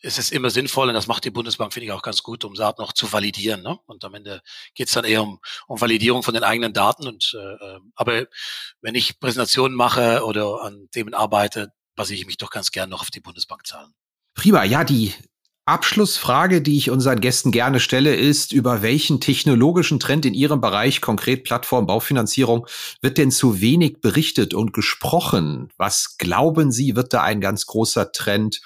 es 0.01 0.17
ist 0.17 0.31
immer 0.31 0.49
sinnvoll, 0.49 0.87
und 0.87 0.93
das 0.93 1.07
macht 1.07 1.25
die 1.25 1.31
Bundesbank, 1.31 1.73
finde 1.73 1.87
ich, 1.87 1.91
auch 1.91 2.01
ganz 2.01 2.23
gut, 2.23 2.45
um 2.45 2.53
Daten 2.53 2.81
noch 2.81 2.93
zu 2.93 3.11
validieren. 3.11 3.61
Ne? 3.61 3.77
Und 3.85 4.03
am 4.05 4.13
Ende 4.13 4.41
geht 4.73 4.87
es 4.87 4.93
dann 4.93 5.05
eher 5.05 5.23
um, 5.23 5.39
um 5.67 5.79
Validierung 5.79 6.23
von 6.23 6.33
den 6.33 6.43
eigenen 6.43 6.73
Daten. 6.73 7.07
Und 7.07 7.35
äh, 7.37 7.75
ähm, 7.75 7.91
aber 7.95 8.25
wenn 8.81 8.95
ich 8.95 9.19
Präsentationen 9.19 9.75
mache 9.75 10.23
oder 10.23 10.61
an 10.63 10.87
Themen 10.91 11.13
arbeite, 11.13 11.73
basiere 11.95 12.19
ich 12.19 12.25
mich 12.25 12.37
doch 12.37 12.49
ganz 12.49 12.71
gern 12.71 12.89
noch 12.89 13.01
auf 13.01 13.11
die 13.11 13.19
Bundesbankzahlen. 13.19 13.93
Prima, 14.33 14.63
ja, 14.63 14.83
die 14.83 15.13
Abschlussfrage, 15.65 16.61
die 16.63 16.77
ich 16.77 16.89
unseren 16.89 17.21
Gästen 17.21 17.51
gerne 17.51 17.79
stelle, 17.79 18.15
ist, 18.15 18.53
über 18.53 18.81
welchen 18.81 19.21
technologischen 19.21 19.99
Trend 19.99 20.25
in 20.25 20.33
Ihrem 20.33 20.61
Bereich, 20.61 20.99
konkret 20.99 21.43
Plattform, 21.43 21.85
Baufinanzierung, 21.85 22.65
wird 23.01 23.19
denn 23.19 23.29
zu 23.29 23.61
wenig 23.61 24.01
berichtet 24.01 24.55
und 24.55 24.73
gesprochen? 24.73 25.69
Was 25.77 26.17
glauben 26.17 26.71
Sie, 26.71 26.95
wird 26.95 27.13
da 27.13 27.21
ein 27.21 27.39
ganz 27.39 27.67
großer 27.67 28.11
Trend 28.11 28.61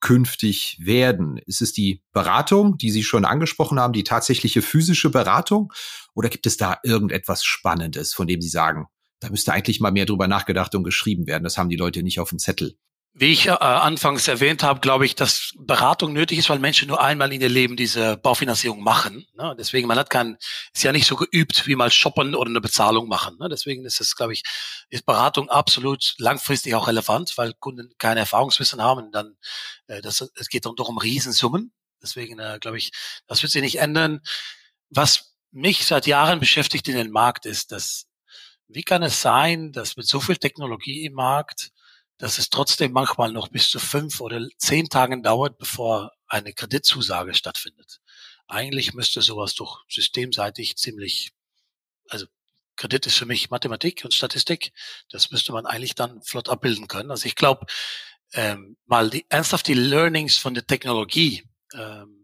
künftig 0.00 0.78
werden? 0.80 1.38
Ist 1.38 1.60
es 1.60 1.72
die 1.72 2.02
Beratung, 2.12 2.78
die 2.78 2.90
Sie 2.90 3.02
schon 3.02 3.24
angesprochen 3.24 3.80
haben, 3.80 3.92
die 3.92 4.04
tatsächliche 4.04 4.62
physische 4.62 5.10
Beratung? 5.10 5.72
Oder 6.14 6.28
gibt 6.28 6.46
es 6.46 6.56
da 6.56 6.78
irgendetwas 6.82 7.44
Spannendes, 7.44 8.14
von 8.14 8.26
dem 8.26 8.40
Sie 8.40 8.48
sagen, 8.48 8.86
da 9.20 9.30
müsste 9.30 9.52
eigentlich 9.52 9.80
mal 9.80 9.92
mehr 9.92 10.06
drüber 10.06 10.28
nachgedacht 10.28 10.74
und 10.74 10.84
geschrieben 10.84 11.26
werden? 11.26 11.44
Das 11.44 11.58
haben 11.58 11.68
die 11.68 11.76
Leute 11.76 12.02
nicht 12.02 12.20
auf 12.20 12.30
dem 12.30 12.38
Zettel. 12.38 12.76
Wie 13.14 13.32
ich 13.32 13.46
äh, 13.46 13.50
anfangs 13.50 14.28
erwähnt 14.28 14.62
habe, 14.62 14.78
glaube 14.78 15.04
ich, 15.04 15.16
dass 15.16 15.52
Beratung 15.58 16.12
nötig 16.12 16.38
ist, 16.38 16.50
weil 16.50 16.60
Menschen 16.60 16.86
nur 16.86 17.02
einmal 17.02 17.32
in 17.32 17.40
ihr 17.40 17.48
Leben 17.48 17.76
diese 17.76 18.16
Baufinanzierung 18.16 18.82
machen. 18.82 19.26
Ne? 19.34 19.56
Deswegen, 19.58 19.88
man 19.88 19.98
hat 19.98 20.08
kein, 20.08 20.36
ist 20.72 20.84
ja 20.84 20.92
nicht 20.92 21.06
so 21.06 21.16
geübt, 21.16 21.66
wie 21.66 21.74
mal 21.74 21.90
shoppen 21.90 22.36
oder 22.36 22.48
eine 22.48 22.60
Bezahlung 22.60 23.08
machen. 23.08 23.36
Ne? 23.40 23.48
Deswegen 23.48 23.84
ist 23.84 24.00
es, 24.00 24.14
glaube 24.14 24.34
ich, 24.34 24.44
ist 24.88 25.04
Beratung 25.04 25.50
absolut 25.50 26.14
langfristig 26.18 26.74
auch 26.76 26.86
relevant, 26.86 27.32
weil 27.36 27.54
Kunden 27.54 27.92
keine 27.98 28.20
Erfahrungswissen 28.20 28.80
haben. 28.80 29.06
Und 29.06 29.12
dann, 29.12 29.36
äh, 29.88 30.00
das, 30.00 30.24
es 30.36 30.48
geht 30.48 30.64
dann 30.64 30.76
doch 30.76 30.88
um 30.88 30.98
Riesensummen. 30.98 31.72
Deswegen, 32.00 32.38
äh, 32.38 32.58
glaube 32.60 32.78
ich, 32.78 32.92
das 33.26 33.42
wird 33.42 33.50
sich 33.50 33.62
nicht 33.62 33.80
ändern. 33.80 34.20
Was 34.90 35.34
mich 35.50 35.86
seit 35.86 36.06
Jahren 36.06 36.40
beschäftigt 36.40 36.88
in 36.88 36.96
den 36.96 37.10
Markt 37.10 37.46
ist, 37.46 37.72
dass, 37.72 38.06
wie 38.68 38.82
kann 38.82 39.02
es 39.02 39.20
sein, 39.20 39.72
dass 39.72 39.96
mit 39.96 40.06
so 40.06 40.20
viel 40.20 40.36
Technologie 40.36 41.04
im 41.04 41.14
Markt 41.14 41.70
dass 42.18 42.38
es 42.38 42.50
trotzdem 42.50 42.92
manchmal 42.92 43.32
noch 43.32 43.48
bis 43.48 43.70
zu 43.70 43.78
fünf 43.78 44.20
oder 44.20 44.46
zehn 44.58 44.88
Tagen 44.88 45.22
dauert, 45.22 45.58
bevor 45.58 46.12
eine 46.26 46.52
Kreditzusage 46.52 47.34
stattfindet. 47.34 48.00
Eigentlich 48.48 48.94
müsste 48.94 49.22
sowas 49.22 49.54
doch 49.54 49.84
systemseitig 49.88 50.76
ziemlich, 50.76 51.32
also 52.08 52.26
Kredit 52.76 53.06
ist 53.06 53.16
für 53.16 53.26
mich 53.26 53.50
Mathematik 53.50 54.04
und 54.04 54.14
Statistik. 54.14 54.72
Das 55.10 55.30
müsste 55.30 55.52
man 55.52 55.66
eigentlich 55.66 55.94
dann 55.94 56.22
flott 56.22 56.48
abbilden 56.48 56.88
können. 56.88 57.10
Also 57.10 57.26
ich 57.26 57.34
glaube, 57.34 57.66
ähm, 58.32 58.76
mal 58.86 59.10
die, 59.10 59.26
ernsthaft 59.28 59.66
die 59.66 59.74
Learnings 59.74 60.38
von 60.38 60.54
der 60.54 60.66
Technologie 60.66 61.44
ähm, 61.74 62.18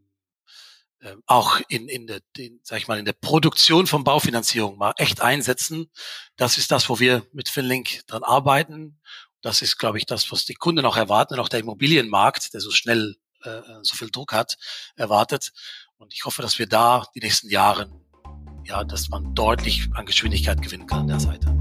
äh, 1.00 1.16
auch 1.26 1.60
in, 1.68 1.88
in 1.88 2.06
der, 2.06 2.20
den, 2.36 2.60
sag 2.62 2.78
ich 2.78 2.88
mal, 2.88 2.98
in 2.98 3.04
der 3.04 3.12
Produktion 3.12 3.86
von 3.86 4.04
Baufinanzierung 4.04 4.78
mal 4.78 4.94
echt 4.96 5.20
einsetzen. 5.20 5.90
Das 6.36 6.56
ist 6.56 6.70
das, 6.70 6.88
wo 6.88 6.98
wir 6.98 7.26
mit 7.32 7.48
Finlink 7.48 8.06
dran 8.06 8.22
arbeiten. 8.22 9.00
Das 9.44 9.60
ist, 9.60 9.78
glaube 9.78 9.98
ich, 9.98 10.06
das, 10.06 10.32
was 10.32 10.46
die 10.46 10.54
Kunden 10.54 10.86
auch 10.86 10.96
erwarten 10.96 11.34
und 11.34 11.40
auch 11.40 11.50
der 11.50 11.60
Immobilienmarkt, 11.60 12.54
der 12.54 12.62
so 12.62 12.70
schnell 12.70 13.16
äh, 13.42 13.60
so 13.82 13.94
viel 13.94 14.08
Druck 14.10 14.32
hat, 14.32 14.56
erwartet. 14.96 15.52
Und 15.98 16.14
ich 16.14 16.24
hoffe, 16.24 16.40
dass 16.40 16.58
wir 16.58 16.66
da 16.66 17.04
die 17.14 17.20
nächsten 17.20 17.50
Jahre, 17.50 17.90
ja, 18.64 18.84
dass 18.84 19.10
man 19.10 19.34
deutlich 19.34 19.86
an 19.92 20.06
Geschwindigkeit 20.06 20.62
gewinnen 20.62 20.86
kann 20.86 21.00
an 21.00 21.08
der 21.08 21.20
Seite. 21.20 21.54